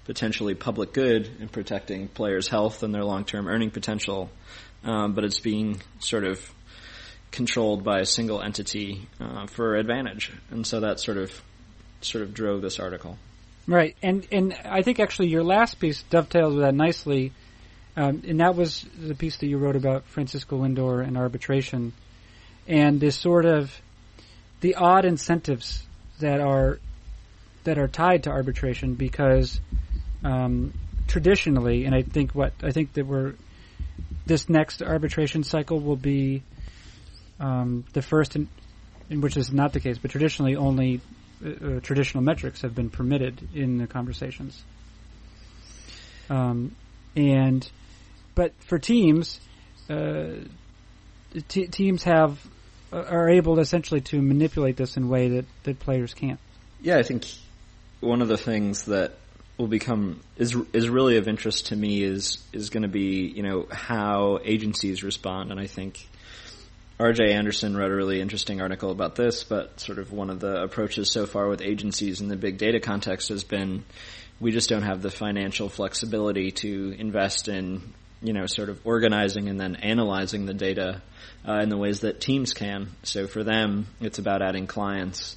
[0.06, 4.28] potentially public good in protecting players' health and their long-term earning potential,
[4.82, 6.40] um, but it's being sort of
[7.30, 11.42] controlled by a single entity uh, for advantage, and so that sort of
[12.00, 13.18] sort of drove this article.
[13.68, 17.32] Right, and and I think actually your last piece dovetails with that nicely,
[17.96, 21.92] um, and that was the piece that you wrote about Francisco Lindor and arbitration,
[22.68, 23.72] and this sort of
[24.60, 25.84] the odd incentives
[26.20, 26.78] that are
[27.64, 29.60] that are tied to arbitration because
[30.22, 30.72] um,
[31.08, 33.34] traditionally, and I think what I think that we're
[34.26, 36.44] this next arbitration cycle will be
[37.40, 38.48] um, the first in,
[39.10, 41.00] in which this is not the case, but traditionally only
[41.44, 44.62] uh, traditional metrics have been permitted in the conversations.
[46.28, 46.74] Um,
[47.14, 47.68] and
[48.34, 49.40] but for teams,
[49.88, 50.32] uh,
[51.48, 52.38] t- teams have
[52.92, 56.40] uh, are able essentially to manipulate this in a way that, that players can't.
[56.80, 57.26] Yeah, I think
[58.00, 59.14] one of the things that
[59.56, 63.42] will become is is really of interest to me is is going to be you
[63.42, 66.06] know how agencies respond, and I think
[66.98, 67.32] R.J.
[67.32, 69.44] Anderson wrote a really interesting article about this.
[69.44, 72.80] But sort of one of the approaches so far with agencies in the big data
[72.80, 73.84] context has been
[74.40, 79.48] we just don't have the financial flexibility to invest in you know sort of organizing
[79.48, 81.02] and then analyzing the data
[81.46, 82.88] uh, in the ways that teams can.
[83.02, 85.36] So for them, it's about adding clients.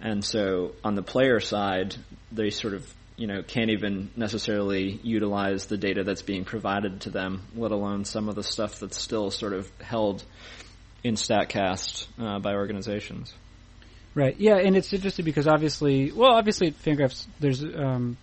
[0.00, 1.94] And so on the player side,
[2.32, 7.10] they sort of, you know, can't even necessarily utilize the data that's being provided to
[7.10, 10.24] them, let alone some of the stuff that's still sort of held
[11.02, 13.34] in StatCast uh, by organizations.
[14.14, 14.36] Right.
[14.38, 18.16] Yeah, and it's interesting because obviously, well, obviously Fangraphs, there's um,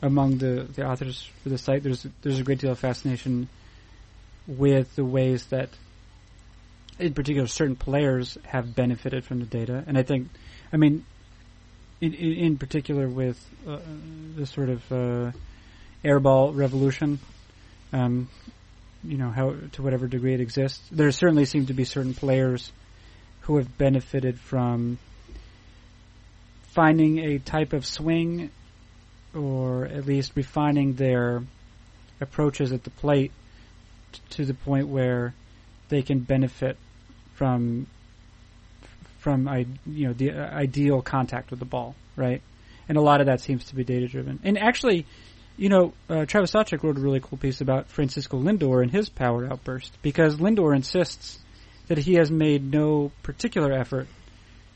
[0.00, 3.48] among the, the authors for the site, there's there's a great deal of fascination
[4.46, 5.70] with the ways that,
[6.98, 10.28] in particular, certain players have benefited from the data, and I think,
[10.72, 11.04] I mean,
[12.00, 13.78] in in, in particular with uh,
[14.36, 15.32] the sort of uh,
[16.04, 17.18] airball revolution.
[17.92, 18.28] Um,
[19.04, 20.80] you know how to whatever degree it exists.
[20.90, 22.72] There certainly seem to be certain players
[23.42, 24.98] who have benefited from
[26.72, 28.50] finding a type of swing
[29.34, 31.42] or at least refining their
[32.20, 33.32] approaches at the plate
[34.12, 35.34] t- to the point where
[35.88, 36.76] they can benefit
[37.34, 37.86] from
[39.18, 42.42] from I you know the uh, ideal contact with the ball, right?
[42.88, 44.40] And a lot of that seems to be data driven.
[44.44, 45.06] And actually,
[45.56, 49.08] you know, uh, Travis Sawchik wrote a really cool piece about Francisco Lindor and his
[49.08, 51.38] power outburst because Lindor insists
[51.88, 54.08] that he has made no particular effort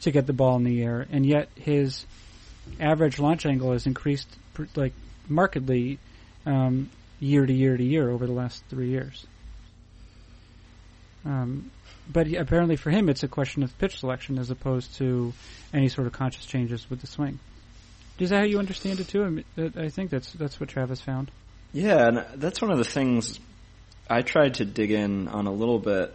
[0.03, 2.07] to get the ball in the air, and yet his
[2.79, 4.29] average launch angle has increased
[4.77, 4.93] like
[5.29, 5.99] markedly
[6.47, 9.27] um, year to year to year over the last three years.
[11.25, 11.71] Um,
[12.11, 15.33] but he- apparently, for him, it's a question of pitch selection as opposed to
[15.75, 17.41] any sort of conscious changes with the swing.
[18.19, 19.25] Is that how you understand it too?
[19.25, 19.45] I, mean,
[19.77, 21.31] I think that's that's what Travis found.
[21.73, 23.39] Yeah, and that's one of the things
[24.09, 26.15] I tried to dig in on a little bit,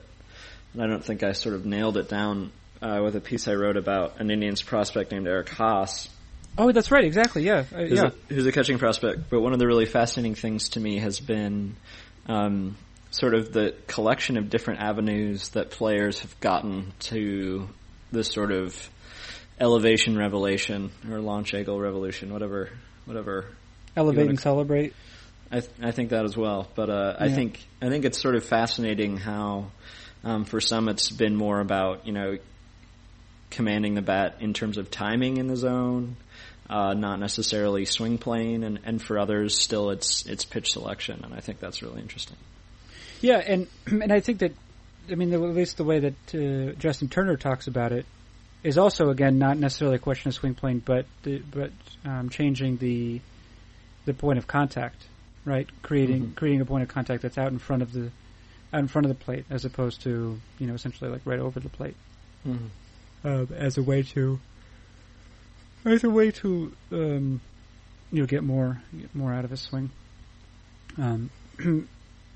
[0.74, 2.52] and I don't think I sort of nailed it down
[2.82, 6.10] uh, with a piece I wrote about an Indians prospect named Eric Haase,
[6.58, 7.04] Oh, that's right.
[7.04, 7.44] Exactly.
[7.44, 7.66] Yeah.
[7.74, 8.10] Uh, who's, yeah.
[8.30, 9.30] a, who's a catching prospect.
[9.30, 11.76] But one of the really fascinating things to me has been
[12.28, 12.78] um,
[13.12, 17.68] sort of the collection of different avenues that players have gotten to
[18.12, 18.90] this sort of
[19.60, 22.70] elevation revelation or launch angle revolution, whatever,
[23.06, 23.48] whatever
[23.96, 24.94] Elevate and celebrate.
[25.52, 28.36] I, th- I think that as well, but uh, I think I think it's sort
[28.36, 29.68] of fascinating how,
[30.24, 32.38] um, for some, it's been more about you know
[33.52, 36.16] commanding the bat in terms of timing in the zone,
[36.72, 41.32] uh, not necessarily swing plane, and, and for others, still it's it's pitch selection, and
[41.36, 42.38] I think that's really interesting.
[43.22, 44.54] Yeah, and and I think that,
[45.12, 48.08] I mean, at least the way that uh, Justin Turner talks about it
[48.64, 51.72] is also again not necessarily a question of swing plane, but the, but
[52.06, 53.22] um, changing the
[54.06, 55.06] the point of contact
[55.46, 55.68] right?
[55.82, 56.36] Creating Mhm.
[56.36, 58.12] creating a point of contact that's out in front of the
[58.72, 61.60] out in front of the plate, as opposed to you know essentially like right over
[61.60, 61.96] the plate,
[63.26, 64.40] uh, as a way to
[65.86, 67.42] as a way to um,
[68.12, 69.90] you know get more get more out of a swing.
[70.98, 71.30] Um,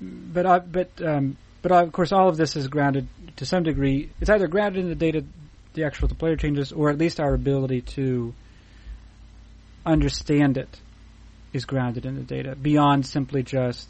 [0.02, 4.10] but I, but um, but of course, all of this is grounded to some degree.
[4.20, 5.24] It's either grounded in the data,
[5.78, 8.34] the actual the player changes, or at least our ability to
[9.86, 10.80] understand it
[11.52, 13.88] is grounded in the data beyond simply just,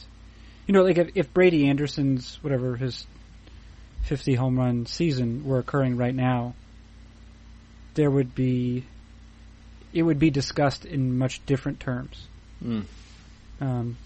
[0.66, 3.06] you know, like if, if Brady Anderson's whatever his
[4.02, 6.54] fifty home run season were occurring right now,
[7.94, 8.84] there would be,
[9.94, 12.26] it would be discussed in much different terms.
[12.62, 12.84] Mm.
[13.62, 13.96] Um,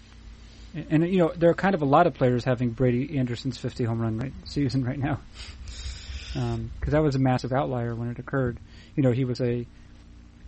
[0.73, 3.57] and, and, you know there are kind of a lot of players having Brady Anderson's
[3.57, 5.19] 50 home run right, season right now,
[6.33, 8.59] because that was a massive outlier when it occurred.
[8.95, 9.65] You know he was a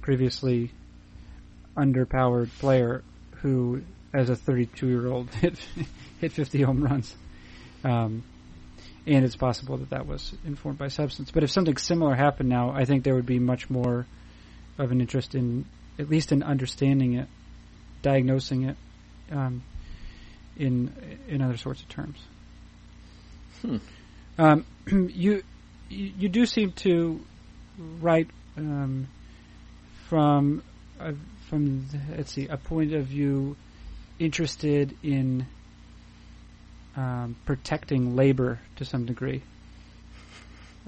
[0.01, 0.71] previously
[1.75, 3.03] underpowered player
[3.41, 3.81] who,
[4.13, 5.57] as a 32 year old, hit
[6.19, 7.15] hit 50 home runs.
[7.83, 8.23] Um,
[9.07, 11.29] and it's possible that that was informed by substance.
[11.31, 14.07] But if something similar happened now, I think there would be much more
[14.77, 15.65] of an interest in,
[15.99, 17.27] at least in understanding it,
[18.01, 18.77] diagnosing it,
[19.31, 19.63] um,
[20.57, 20.91] in
[21.27, 22.17] in other sorts of terms.
[23.61, 23.77] Hmm.
[24.38, 24.65] Um,
[25.13, 25.43] you
[25.89, 27.19] you you do seem to
[28.01, 29.07] write um,
[30.07, 30.63] from
[30.99, 31.13] uh,
[31.49, 33.55] from the, let's see a point of view
[34.19, 35.45] interested in
[36.95, 39.41] um, protecting labor to some degree.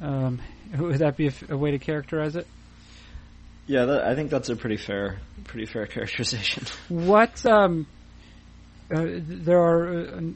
[0.01, 0.39] Um,
[0.77, 2.47] would that be a, f- a way to characterize it?
[3.65, 6.63] Yeah, that, I think that's a pretty fair, pretty fair characterization.
[6.87, 7.85] What um,
[8.89, 10.33] uh, there are a,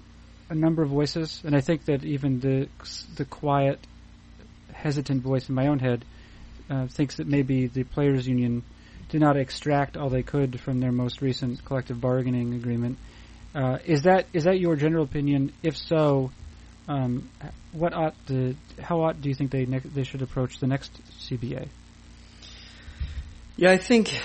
[0.50, 2.68] a number of voices, and I think that even the
[3.16, 3.80] the quiet,
[4.82, 6.04] hesitant voice in my own head
[6.70, 8.64] uh, thinks that maybe the players' union
[9.10, 12.98] did not extract all they could from their most recent collective bargaining agreement.
[13.54, 15.52] Uh, is that is that your general opinion?
[15.62, 16.32] If so,
[16.88, 17.30] um,
[17.74, 20.92] what ought the how ought do you think they ne- they should approach the next
[21.20, 21.68] CBA?
[23.58, 24.20] Yeah, I think,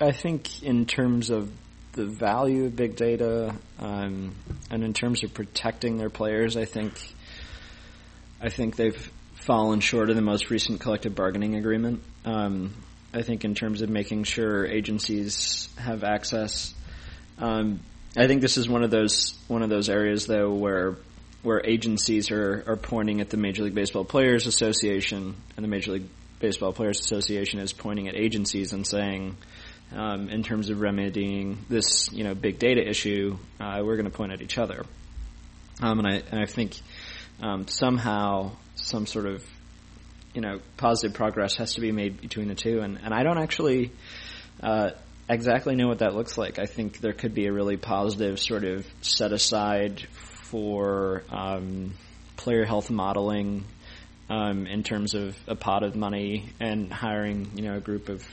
[0.00, 1.52] I think in terms of
[1.92, 4.34] the value of big data, um,
[4.70, 6.94] and in terms of protecting their players, I think,
[8.40, 9.10] I think they've
[9.46, 12.02] fallen short of the most recent collective bargaining agreement.
[12.24, 12.74] Um,
[13.14, 16.74] I think in terms of making sure agencies have access,
[17.38, 17.80] um,
[18.16, 20.96] I think this is one of those one of those areas though where
[21.42, 25.92] where agencies are, are pointing at the Major League Baseball Players Association and the Major
[25.92, 26.08] League
[26.40, 29.36] Baseball Players Association is pointing at agencies and saying,
[29.94, 34.16] um, in terms of remedying this, you know, big data issue, uh, we're going to
[34.16, 34.84] point at each other.
[35.80, 36.76] Um, and I and I think
[37.40, 38.50] um, somehow
[38.86, 39.44] some sort of
[40.32, 43.38] you know positive progress has to be made between the two, and and I don't
[43.38, 43.92] actually.
[44.62, 44.90] Uh,
[45.28, 46.60] exactly know what that looks like.
[46.60, 51.94] I think there could be a really positive sort of set aside for um,
[52.36, 53.64] player health modeling
[54.30, 58.24] um, in terms of a pot of money and hiring, you know, a group of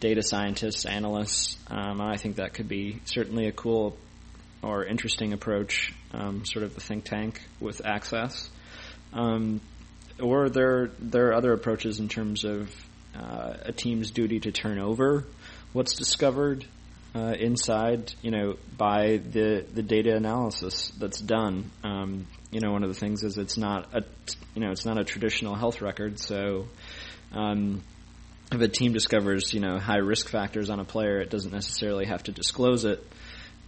[0.00, 1.56] data scientists, analysts.
[1.70, 3.96] Um, I think that could be certainly a cool
[4.62, 8.48] or interesting approach, um, sort of a think tank with access.
[9.14, 9.60] Um,
[10.20, 12.70] or there there are other approaches in terms of
[13.16, 15.24] uh, a team's duty to turn over
[15.72, 16.64] what's discovered
[17.14, 21.70] uh, inside, you know, by the the data analysis that's done.
[21.82, 24.02] Um, you know, one of the things is it's not a
[24.54, 26.66] you know it's not a traditional health record, so.
[27.32, 27.82] Um,
[28.52, 32.06] if a team discovers, you know, high risk factors on a player, it doesn't necessarily
[32.06, 33.04] have to disclose it,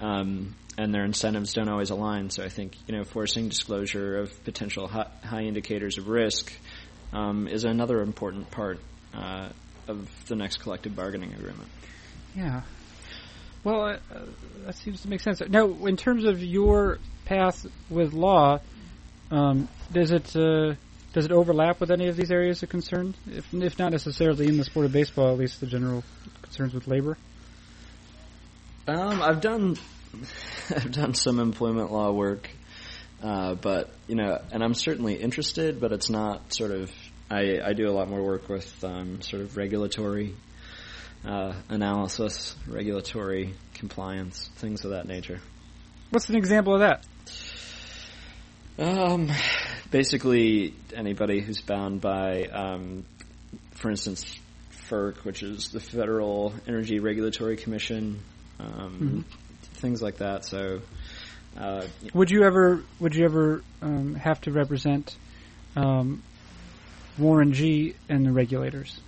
[0.01, 2.31] um, and their incentives don't always align.
[2.31, 6.53] So I think, you know, forcing disclosure of potential high, high indicators of risk
[7.13, 8.79] um, is another important part
[9.15, 9.49] uh,
[9.89, 11.69] of the next collective bargaining agreement.
[12.35, 12.63] Yeah.
[13.65, 14.21] Well, uh, uh,
[14.67, 15.41] that seems to make sense.
[15.49, 18.61] Now, in terms of your path with law,
[19.31, 20.75] um, does it uh,
[21.13, 23.15] does it overlap with any of these areas of concern?
[23.27, 26.05] If, if not necessarily in the sport of baseball, at least the general
[26.43, 27.17] concerns with labor.
[28.89, 29.77] Um, I've done
[30.71, 32.49] I've done some employment law work,
[33.23, 36.91] uh, but you know, and I'm certainly interested, but it's not sort of.
[37.29, 40.37] I, I do a lot more work with um, sort of regulatory
[41.25, 45.41] uh, analysis, regulatory compliance, things of that nature.
[46.11, 47.05] What's an example of that?
[48.79, 49.33] Um,
[49.91, 53.05] basically, anybody who's bound by, um,
[53.73, 54.39] for instance,
[54.89, 58.23] FERC, which is the Federal Energy Regulatory Commission,
[58.59, 59.25] um,
[59.75, 60.45] things like that.
[60.45, 60.81] So,
[61.59, 65.17] uh, Would you ever would you ever um, have to represent
[65.77, 66.23] um,
[67.19, 69.01] Warren G and the regulators?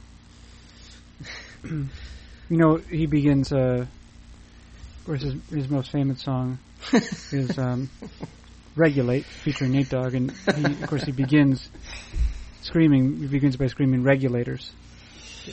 [1.64, 1.88] you
[2.48, 3.86] know, he begins uh,
[5.08, 6.58] course, his, his most famous song
[6.92, 7.88] is um,
[8.76, 11.70] "Regulate," featuring Nate Dogg, and he, of course he begins
[12.60, 13.16] screaming.
[13.16, 14.70] He begins by screaming "Regulators."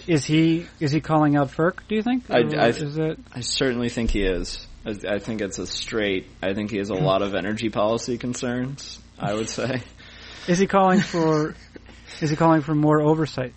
[0.07, 1.79] Is he is he calling out FERC?
[1.87, 2.29] Do you think?
[2.29, 3.19] I- I- is it?
[3.33, 4.65] I certainly think he is.
[4.85, 6.27] I, I think it's a straight.
[6.41, 8.99] I think he has a lot of energy policy concerns.
[9.17, 9.81] I would say.
[10.47, 11.55] Is he calling for?
[12.21, 13.53] is he calling for more oversight?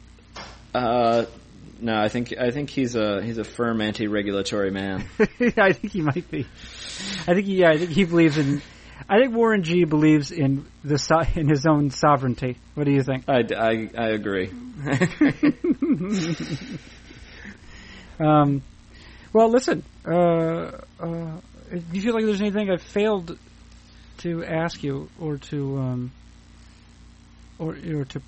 [0.75, 1.27] Uh,
[1.81, 5.05] no, I think I think he's a he's a firm anti-regulatory man.
[5.57, 6.47] I think he might be.
[7.27, 8.63] I think he, yeah, I think he believes in.
[9.09, 12.57] I think Warren G believes in the so- in his own sovereignty.
[12.75, 13.25] What do you think?
[13.29, 14.51] I, I, I agree.
[18.21, 18.63] Um,
[19.33, 19.85] well, listen.
[20.05, 21.41] Uh, uh,
[21.71, 23.39] do you feel like there's anything I've failed
[24.19, 26.13] to ask you, or to, um,
[27.59, 28.23] or or to,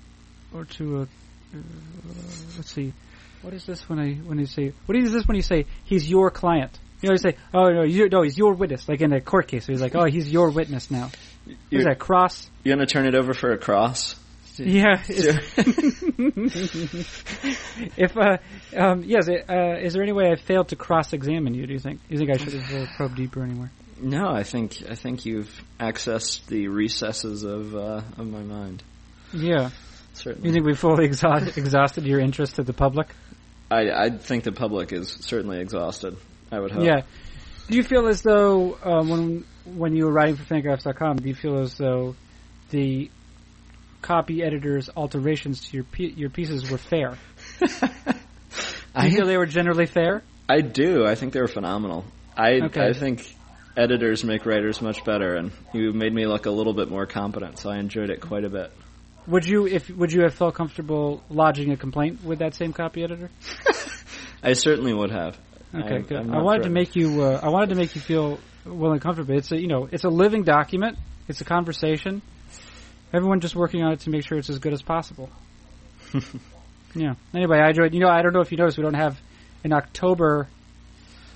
[0.53, 1.57] or to, uh, uh,
[2.55, 2.93] let's see,
[3.41, 6.09] what is this when I when you say what is this when you say he's
[6.09, 6.77] your client?
[7.01, 8.87] You know, you say, oh no, you, no, he's your witness.
[8.87, 11.09] Like in a court case, he's like, oh, he's your witness now.
[11.71, 12.49] Is that cross?
[12.63, 14.15] you gonna turn it over for a cross?
[14.57, 15.01] Yeah.
[17.97, 18.37] if uh,
[18.77, 21.65] um, yes, uh, is there any way I failed to cross-examine you?
[21.65, 22.01] Do you think?
[22.07, 23.71] Do you think I should have uh, probed deeper anywhere?
[23.99, 25.49] No, I think I think you've
[25.79, 28.83] accessed the recesses of uh, of my mind.
[29.33, 29.69] Yeah.
[30.13, 33.07] Certainly, You think we fully exhaust, exhausted your interest to the public?
[33.71, 36.17] I I think the public is certainly exhausted.
[36.51, 36.83] I would hope.
[36.83, 37.01] Yeah.
[37.67, 41.35] Do you feel as though um, when when you were writing for Fangraphs.com, do you
[41.35, 42.15] feel as though
[42.69, 43.09] the
[44.01, 47.17] copy editor's alterations to your your pieces were fair?
[47.59, 47.67] Do
[48.95, 50.21] I you feel they were generally fair?
[50.49, 51.05] I do.
[51.05, 52.03] I think they were phenomenal.
[52.35, 52.87] I Okay.
[52.89, 53.33] I think
[53.77, 57.57] editors make writers much better, and you made me look a little bit more competent,
[57.57, 58.71] so I enjoyed it quite a bit.
[59.27, 63.03] Would you if would you have felt comfortable lodging a complaint with that same copy
[63.03, 63.29] editor?
[64.43, 65.37] I certainly would have.
[65.73, 66.17] Okay, I, good.
[66.17, 67.23] I'm I wanted to make you.
[67.23, 69.35] Uh, I wanted to make you feel well and comfortable.
[69.35, 70.97] It's a you know it's a living document.
[71.27, 72.21] It's a conversation.
[73.13, 75.29] Everyone just working on it to make sure it's as good as possible.
[76.95, 77.13] yeah.
[77.33, 77.93] Anyway, I enjoyed.
[77.93, 79.19] You know, I don't know if you noticed, we don't have
[79.63, 80.47] an October,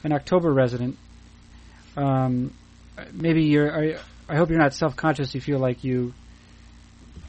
[0.03, 0.97] an October resident.
[1.95, 2.53] Um,
[3.13, 3.73] maybe you're.
[3.73, 5.33] I, I hope you're not self-conscious.
[5.35, 6.13] You feel like you.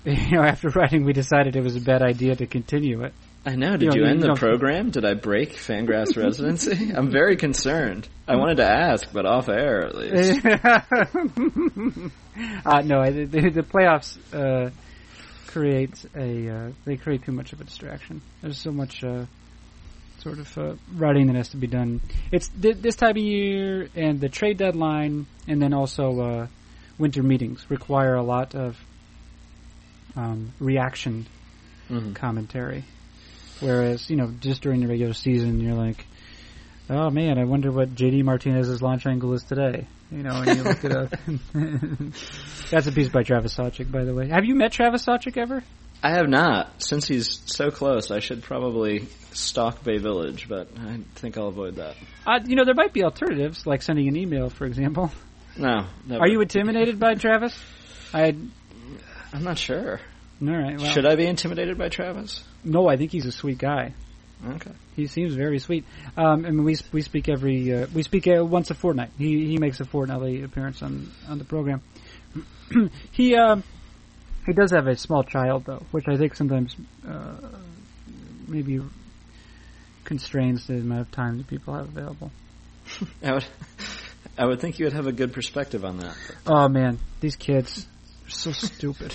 [0.04, 3.12] You know, after writing, we decided it was a bad idea to continue it.
[3.46, 3.76] I know.
[3.76, 4.90] Did You know, you, you end the program?
[4.90, 6.92] Did I break Fangraph's residency?
[6.96, 8.08] I'm very concerned.
[8.26, 10.44] I wanted to ask, but off air at least.
[12.66, 14.70] uh, no, I- the, the playoffs uh,
[15.46, 18.20] create a uh, they create too much of a distraction.
[18.42, 19.26] There's so much uh,
[20.18, 22.00] sort of uh, writing that has to be done.
[22.32, 26.46] It's th- this time of year, and the trade deadline, and then also uh,
[26.98, 28.76] winter meetings require a lot of
[30.16, 31.26] um, reaction
[31.88, 32.16] Mhm.
[32.16, 32.84] commentary.
[33.60, 36.04] Whereas, you know, just during the regular season, you're like,
[36.90, 39.86] oh man, I wonder what JD Martinez's launch angle is today.
[40.10, 41.10] You know, and you look it up.
[42.70, 44.28] That's a piece by Travis Sawchik, by the way.
[44.28, 45.64] Have you met Travis Sawchik ever?
[46.02, 46.82] I have not.
[46.82, 51.76] Since he's so close, I should probably stalk Bay Village, but I think I'll avoid
[51.76, 51.96] that.
[52.26, 55.10] Uh, you know, there might be alternatives, like sending an email, for example.
[55.56, 55.86] No.
[56.06, 56.22] Never.
[56.22, 57.58] Are you intimidated by Travis?
[58.12, 58.36] I.
[59.32, 60.00] I'm not sure.
[60.40, 60.78] All right.
[60.78, 62.44] Well, Should I be intimidated by Travis?
[62.66, 63.94] No, I think he's a sweet guy.
[64.44, 64.72] Okay.
[64.96, 65.84] He seems very sweet.
[66.16, 69.10] Um, mean, we we speak every uh, we speak uh, once a fortnight.
[69.16, 71.82] He he makes a fortnightly appearance on on the program.
[73.12, 73.62] he um
[74.44, 76.76] he does have a small child though, which I think sometimes
[77.08, 77.36] uh,
[78.46, 78.80] maybe
[80.04, 82.30] constrains the amount of time that people have available.
[83.22, 83.44] I would.
[84.38, 86.16] I would think you would have a good perspective on that.
[86.46, 87.86] Oh man, these kids
[88.26, 89.14] are so stupid.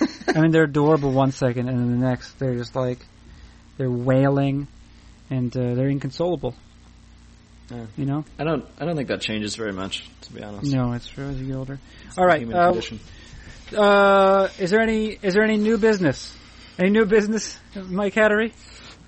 [0.34, 2.98] I mean, they're adorable one second, and then the next they're just like
[3.76, 4.68] they're wailing,
[5.30, 6.54] and uh, they're inconsolable.
[7.70, 7.86] Yeah.
[7.96, 8.24] You know.
[8.38, 8.66] I don't.
[8.78, 10.72] I don't think that changes very much, to be honest.
[10.72, 11.78] No, it's true as you get older.
[12.06, 12.46] It's All right.
[12.52, 12.80] Uh,
[13.76, 16.36] uh, is there any is there any new business?
[16.78, 18.52] Any new business, Mike Hattery?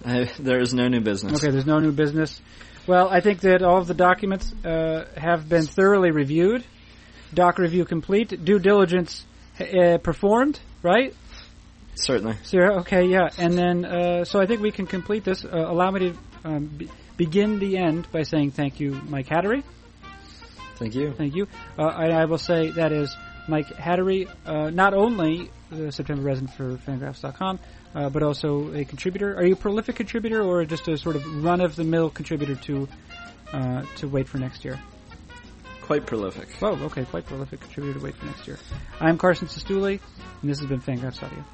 [0.04, 1.42] I, there is no new business.
[1.42, 2.40] Okay, there's no new business.
[2.86, 6.64] Well, I think that all of the documents uh, have been thoroughly reviewed.
[7.34, 8.44] Doc review complete.
[8.44, 9.26] Due diligence
[9.60, 10.60] uh, performed.
[10.82, 11.14] Right.
[11.94, 12.36] Certainly.
[12.42, 15.44] So okay, yeah, and then uh, so I think we can complete this.
[15.44, 19.62] Uh, allow me to um, be- begin the end by saying thank you, Mike Hattery.
[20.76, 21.12] Thank you.
[21.12, 21.48] Thank you.
[21.78, 23.16] Uh, and I will say that is
[23.48, 27.58] Mike Hattery, uh, not only the September resident for Fangraphs.com,
[27.94, 29.34] uh, but also a contributor.
[29.34, 32.88] Are you a prolific contributor or just a sort of run-of-the-mill contributor to
[33.52, 34.78] uh, to wait for next year?
[35.86, 36.48] Quite prolific.
[36.62, 38.58] Oh, okay, quite prolific contributor to wait for next year.
[38.98, 40.00] I'm Carson Cistulli,
[40.42, 41.44] and this has been Fangraphs Audio.